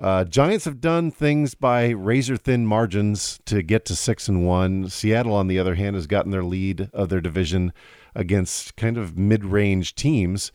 Uh, 0.00 0.24
Giants 0.24 0.64
have 0.64 0.80
done 0.80 1.10
things 1.10 1.54
by 1.54 1.88
razor 1.88 2.36
thin 2.36 2.66
margins 2.66 3.40
to 3.46 3.62
get 3.62 3.84
to 3.86 3.96
six 3.96 4.28
and 4.28 4.46
one. 4.46 4.88
Seattle, 4.88 5.34
on 5.34 5.48
the 5.48 5.58
other 5.58 5.74
hand, 5.74 5.96
has 5.96 6.06
gotten 6.06 6.30
their 6.30 6.44
lead 6.44 6.88
of 6.92 7.08
their 7.08 7.20
division 7.20 7.72
against 8.14 8.76
kind 8.76 8.96
of 8.96 9.18
mid 9.18 9.44
range 9.44 9.96
teams. 9.96 10.52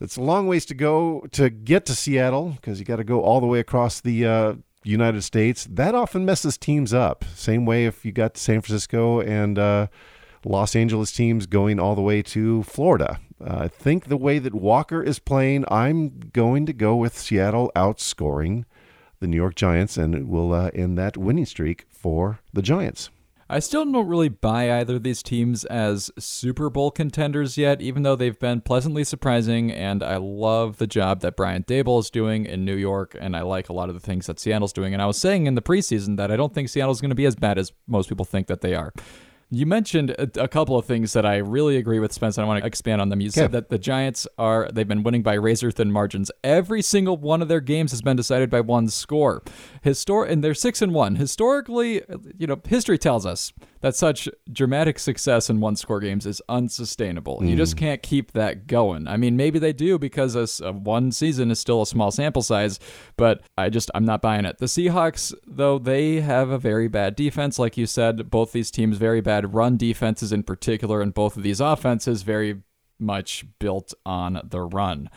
It's 0.00 0.16
a 0.16 0.22
long 0.22 0.46
ways 0.46 0.64
to 0.66 0.74
go 0.74 1.26
to 1.32 1.50
get 1.50 1.86
to 1.86 1.94
Seattle 1.94 2.50
because 2.50 2.78
you 2.78 2.84
got 2.84 2.96
to 2.96 3.04
go 3.04 3.22
all 3.22 3.40
the 3.40 3.46
way 3.46 3.58
across 3.58 4.00
the 4.00 4.26
uh, 4.26 4.54
United 4.84 5.22
States. 5.22 5.66
That 5.68 5.94
often 5.94 6.24
messes 6.24 6.56
teams 6.56 6.94
up. 6.94 7.24
Same 7.34 7.66
way 7.66 7.86
if 7.86 8.04
you 8.04 8.12
got 8.12 8.36
San 8.36 8.60
Francisco 8.60 9.20
and 9.20 9.58
uh, 9.58 9.86
Los 10.44 10.74
Angeles 10.76 11.12
teams 11.12 11.46
going 11.46 11.78
all 11.78 11.94
the 11.94 12.02
way 12.02 12.22
to 12.22 12.62
Florida. 12.64 13.20
Uh, 13.42 13.60
I 13.60 13.68
think 13.68 14.06
the 14.06 14.16
way 14.16 14.38
that 14.38 14.54
Walker 14.54 15.02
is 15.02 15.18
playing, 15.18 15.64
I'm 15.68 16.30
going 16.32 16.66
to 16.66 16.72
go 16.72 16.94
with 16.96 17.18
Seattle 17.18 17.72
outscoring 17.74 18.64
the 19.20 19.26
New 19.26 19.36
York 19.36 19.54
Giants, 19.54 19.96
and 19.96 20.14
it 20.14 20.26
will 20.26 20.52
uh, 20.52 20.70
end 20.74 20.98
that 20.98 21.16
winning 21.16 21.46
streak 21.46 21.86
for 21.88 22.40
the 22.52 22.62
Giants. 22.62 23.10
I 23.48 23.58
still 23.58 23.84
don't 23.84 24.06
really 24.06 24.30
buy 24.30 24.80
either 24.80 24.96
of 24.96 25.02
these 25.02 25.22
teams 25.22 25.66
as 25.66 26.10
Super 26.18 26.70
Bowl 26.70 26.90
contenders 26.90 27.58
yet, 27.58 27.82
even 27.82 28.02
though 28.02 28.16
they've 28.16 28.38
been 28.38 28.62
pleasantly 28.62 29.04
surprising. 29.04 29.70
And 29.70 30.02
I 30.02 30.16
love 30.16 30.78
the 30.78 30.86
job 30.86 31.20
that 31.20 31.36
Brian 31.36 31.62
Daboll 31.64 32.00
is 32.00 32.08
doing 32.08 32.46
in 32.46 32.64
New 32.64 32.76
York, 32.76 33.14
and 33.20 33.36
I 33.36 33.42
like 33.42 33.68
a 33.68 33.74
lot 33.74 33.90
of 33.90 33.94
the 33.94 34.00
things 34.00 34.26
that 34.26 34.40
Seattle's 34.40 34.72
doing. 34.72 34.94
And 34.94 35.02
I 35.02 35.06
was 35.06 35.18
saying 35.18 35.46
in 35.46 35.54
the 35.54 35.60
preseason 35.60 36.16
that 36.16 36.30
I 36.30 36.36
don't 36.36 36.54
think 36.54 36.70
Seattle's 36.70 37.02
going 37.02 37.10
to 37.10 37.14
be 37.14 37.26
as 37.26 37.36
bad 37.36 37.58
as 37.58 37.72
most 37.86 38.08
people 38.08 38.24
think 38.24 38.46
that 38.46 38.62
they 38.62 38.74
are. 38.74 38.94
You 39.54 39.66
mentioned 39.66 40.12
a, 40.12 40.44
a, 40.44 40.48
couple 40.48 40.78
of 40.78 40.86
things 40.86 41.12
that 41.12 41.26
I 41.26 41.36
really 41.36 41.76
agree 41.76 41.98
with, 41.98 42.10
Spence. 42.10 42.38
And 42.38 42.44
I 42.46 42.48
want 42.48 42.62
to 42.62 42.66
expand 42.66 43.02
on 43.02 43.10
them. 43.10 43.20
You 43.20 43.28
said 43.28 43.52
that 43.52 43.68
the 43.68 43.78
Giants 43.78 44.26
are 44.38 44.70
they've 44.72 44.88
been 44.88 45.02
winning 45.02 45.22
by 45.22 45.34
razor 45.34 45.70
thin 45.70 45.92
margins. 45.92 46.30
Every 46.42 46.80
single 46.80 47.18
one 47.18 47.42
of 47.42 47.48
their 47.48 47.60
games 47.60 47.90
has 47.90 48.00
been 48.00 48.16
decided 48.16 48.48
by 48.48 48.62
one 48.62 48.88
score. 48.88 49.42
Histor- 49.84 50.26
and 50.26 50.42
they're 50.42 50.54
six 50.54 50.80
and 50.80 50.94
one. 50.94 51.16
Historically, 51.16 52.00
you 52.38 52.46
know, 52.46 52.62
history 52.66 52.96
tells 52.96 53.26
us 53.26 53.52
that 53.82 53.94
such 53.94 54.28
dramatic 54.50 54.98
success 54.98 55.50
in 55.50 55.60
one 55.60 55.76
score 55.76 56.00
games 56.00 56.24
is 56.24 56.40
unsustainable. 56.48 57.40
Mm. 57.40 57.50
You 57.50 57.56
just 57.56 57.76
mm. 57.76 57.80
can't 57.80 58.02
keep 58.02 58.32
that 58.32 58.66
going. 58.66 59.06
I 59.06 59.16
mean, 59.16 59.36
maybe 59.36 59.58
they 59.58 59.72
do 59.72 59.98
because 59.98 60.34
a, 60.34 60.64
a 60.64 60.72
one 60.72 61.12
season 61.12 61.50
is 61.50 61.58
still 61.58 61.82
a 61.82 61.86
small 61.86 62.10
sample 62.10 62.42
size, 62.42 62.78
but 63.16 63.42
I 63.58 63.68
just 63.68 63.90
I'm 63.94 64.04
not 64.04 64.22
buying 64.22 64.44
it. 64.44 64.58
The 64.58 64.66
Seahawks, 64.66 65.34
though, 65.46 65.78
they 65.78 66.20
have 66.20 66.50
a 66.50 66.58
very 66.58 66.88
bad 66.88 67.16
defense, 67.16 67.58
like 67.58 67.76
you 67.76 67.86
said. 67.86 68.30
Both 68.30 68.52
these 68.52 68.70
teams 68.70 68.96
very 68.96 69.20
bad 69.20 69.52
run 69.52 69.76
defenses 69.76 70.32
in 70.32 70.44
particular, 70.44 71.02
and 71.02 71.12
both 71.12 71.36
of 71.36 71.42
these 71.42 71.60
offenses 71.60 72.22
very 72.22 72.62
much 72.98 73.44
built 73.58 73.92
on 74.06 74.40
the 74.44 74.60
run. 74.62 75.10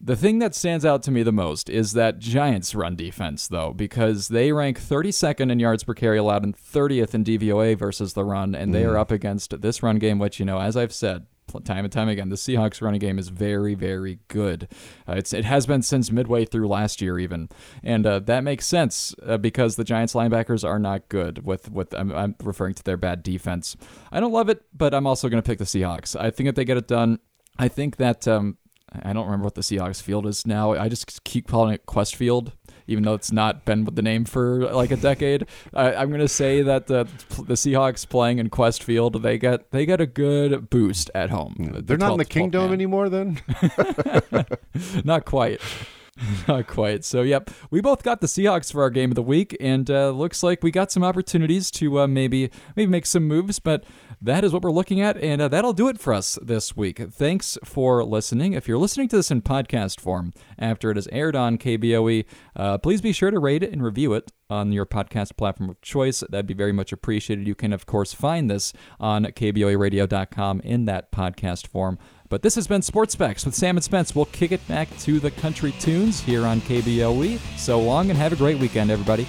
The 0.00 0.16
thing 0.16 0.38
that 0.40 0.54
stands 0.54 0.84
out 0.84 1.02
to 1.04 1.10
me 1.10 1.22
the 1.22 1.32
most 1.32 1.70
is 1.70 1.92
that 1.92 2.18
Giants 2.18 2.74
run 2.74 2.94
defense, 2.94 3.48
though, 3.48 3.72
because 3.72 4.28
they 4.28 4.52
rank 4.52 4.78
32nd 4.78 5.50
in 5.50 5.58
yards 5.58 5.84
per 5.84 5.94
carry 5.94 6.18
allowed 6.18 6.44
and 6.44 6.56
30th 6.56 7.14
in 7.14 7.24
DVOA 7.24 7.78
versus 7.78 8.12
the 8.12 8.24
run, 8.24 8.54
and 8.54 8.74
they 8.74 8.82
mm. 8.82 8.90
are 8.90 8.98
up 8.98 9.10
against 9.10 9.60
this 9.62 9.82
run 9.82 9.98
game, 9.98 10.18
which, 10.18 10.38
you 10.38 10.44
know, 10.44 10.60
as 10.60 10.76
I've 10.76 10.92
said, 10.92 11.26
time 11.62 11.84
and 11.84 11.92
time 11.92 12.08
again. 12.08 12.28
The 12.28 12.36
Seahawks 12.36 12.82
running 12.82 13.00
game 13.00 13.18
is 13.18 13.28
very, 13.28 13.74
very 13.74 14.18
good. 14.28 14.68
Uh, 15.08 15.14
it's 15.14 15.32
it 15.32 15.44
has 15.44 15.66
been 15.66 15.82
since 15.82 16.10
midway 16.10 16.44
through 16.44 16.68
last 16.68 17.00
year, 17.00 17.18
even, 17.18 17.48
and 17.82 18.06
uh, 18.06 18.18
that 18.20 18.42
makes 18.42 18.66
sense 18.66 19.14
uh, 19.24 19.36
because 19.36 19.76
the 19.76 19.84
Giants 19.84 20.14
linebackers 20.14 20.66
are 20.68 20.78
not 20.78 21.08
good. 21.08 21.46
With 21.46 21.70
with 21.70 21.94
I'm, 21.94 22.12
I'm, 22.12 22.34
referring 22.42 22.74
to 22.74 22.82
their 22.82 22.96
bad 22.96 23.22
defense. 23.22 23.76
I 24.10 24.20
don't 24.20 24.32
love 24.32 24.48
it, 24.48 24.62
but 24.72 24.94
I'm 24.94 25.06
also 25.06 25.28
going 25.28 25.42
to 25.42 25.46
pick 25.46 25.58
the 25.58 25.64
Seahawks. 25.64 26.18
I 26.18 26.30
think 26.30 26.48
if 26.48 26.54
they 26.54 26.64
get 26.64 26.76
it 26.76 26.88
done. 26.88 27.20
I 27.56 27.68
think 27.68 27.98
that 27.98 28.26
um, 28.26 28.58
I 29.02 29.12
don't 29.12 29.24
remember 29.24 29.44
what 29.44 29.54
the 29.54 29.62
Seahawks 29.62 30.02
field 30.02 30.26
is 30.26 30.46
now. 30.46 30.72
I 30.72 30.88
just 30.88 31.24
keep 31.24 31.48
calling 31.48 31.74
it 31.74 31.86
Qwest 31.86 32.14
Field, 32.14 32.52
even 32.86 33.04
though 33.04 33.14
it's 33.14 33.32
not 33.32 33.64
been 33.64 33.84
with 33.84 33.96
the 33.96 34.02
name 34.02 34.24
for 34.24 34.70
like 34.72 34.90
a 34.90 34.96
decade. 34.96 35.46
I, 35.74 35.92
am 35.92 36.08
going 36.08 36.20
to 36.20 36.28
say 36.28 36.62
that 36.62 36.86
the 36.86 37.04
the 37.36 37.54
Seahawks 37.54 38.08
playing 38.08 38.38
in 38.38 38.50
Qwest 38.50 38.82
Field, 38.82 39.22
they 39.22 39.38
get 39.38 39.70
they 39.70 39.86
get 39.86 40.00
a 40.00 40.06
good 40.06 40.70
boost 40.70 41.10
at 41.14 41.30
home. 41.30 41.54
They're 41.58 41.82
the 41.82 41.96
not 41.96 42.12
in 42.12 42.18
the 42.18 42.24
Kingdome 42.24 42.72
anymore, 42.72 43.08
then. 43.08 43.40
not 45.04 45.24
quite. 45.24 45.60
Not 46.48 46.66
quite. 46.66 47.04
So, 47.04 47.22
yep, 47.22 47.50
we 47.70 47.80
both 47.80 48.02
got 48.02 48.20
the 48.20 48.26
Seahawks 48.26 48.72
for 48.72 48.82
our 48.82 48.90
game 48.90 49.10
of 49.10 49.16
the 49.16 49.22
week, 49.22 49.56
and 49.60 49.90
uh, 49.90 50.10
looks 50.10 50.42
like 50.42 50.62
we 50.62 50.70
got 50.70 50.92
some 50.92 51.02
opportunities 51.02 51.70
to 51.72 52.00
uh, 52.00 52.06
maybe 52.06 52.50
maybe 52.76 52.90
make 52.90 53.06
some 53.06 53.24
moves. 53.24 53.58
But 53.58 53.84
that 54.20 54.44
is 54.44 54.52
what 54.52 54.62
we're 54.62 54.70
looking 54.70 55.00
at, 55.00 55.16
and 55.18 55.42
uh, 55.42 55.48
that'll 55.48 55.72
do 55.72 55.88
it 55.88 55.98
for 55.98 56.12
us 56.14 56.38
this 56.40 56.76
week. 56.76 57.00
Thanks 57.12 57.58
for 57.64 58.04
listening. 58.04 58.52
If 58.52 58.68
you're 58.68 58.78
listening 58.78 59.08
to 59.08 59.16
this 59.16 59.30
in 59.30 59.42
podcast 59.42 60.00
form 60.00 60.32
after 60.58 60.90
it 60.90 60.98
is 60.98 61.08
aired 61.10 61.34
on 61.34 61.58
KBOE, 61.58 62.24
uh, 62.54 62.78
please 62.78 63.00
be 63.00 63.12
sure 63.12 63.30
to 63.30 63.38
rate 63.38 63.62
it 63.62 63.72
and 63.72 63.82
review 63.82 64.14
it 64.14 64.30
on 64.48 64.72
your 64.72 64.86
podcast 64.86 65.36
platform 65.36 65.70
of 65.70 65.80
choice. 65.80 66.22
That'd 66.28 66.46
be 66.46 66.54
very 66.54 66.72
much 66.72 66.92
appreciated. 66.92 67.48
You 67.48 67.54
can, 67.54 67.72
of 67.72 67.86
course, 67.86 68.12
find 68.14 68.50
this 68.50 68.72
on 69.00 69.24
KBOEradio.com 69.24 70.60
in 70.60 70.84
that 70.84 71.10
podcast 71.10 71.66
form. 71.66 71.98
But 72.34 72.42
this 72.42 72.56
has 72.56 72.66
been 72.66 72.82
Sports 72.82 73.12
Specs 73.12 73.44
with 73.44 73.54
Sam 73.54 73.76
and 73.76 73.84
Spence. 73.84 74.12
We'll 74.12 74.24
kick 74.24 74.50
it 74.50 74.66
back 74.66 74.88
to 75.02 75.20
the 75.20 75.30
country 75.30 75.70
tunes 75.78 76.18
here 76.18 76.44
on 76.44 76.60
KBOE. 76.62 77.38
So 77.56 77.80
long 77.80 78.10
and 78.10 78.18
have 78.18 78.32
a 78.32 78.36
great 78.36 78.58
weekend, 78.58 78.90
everybody. 78.90 79.24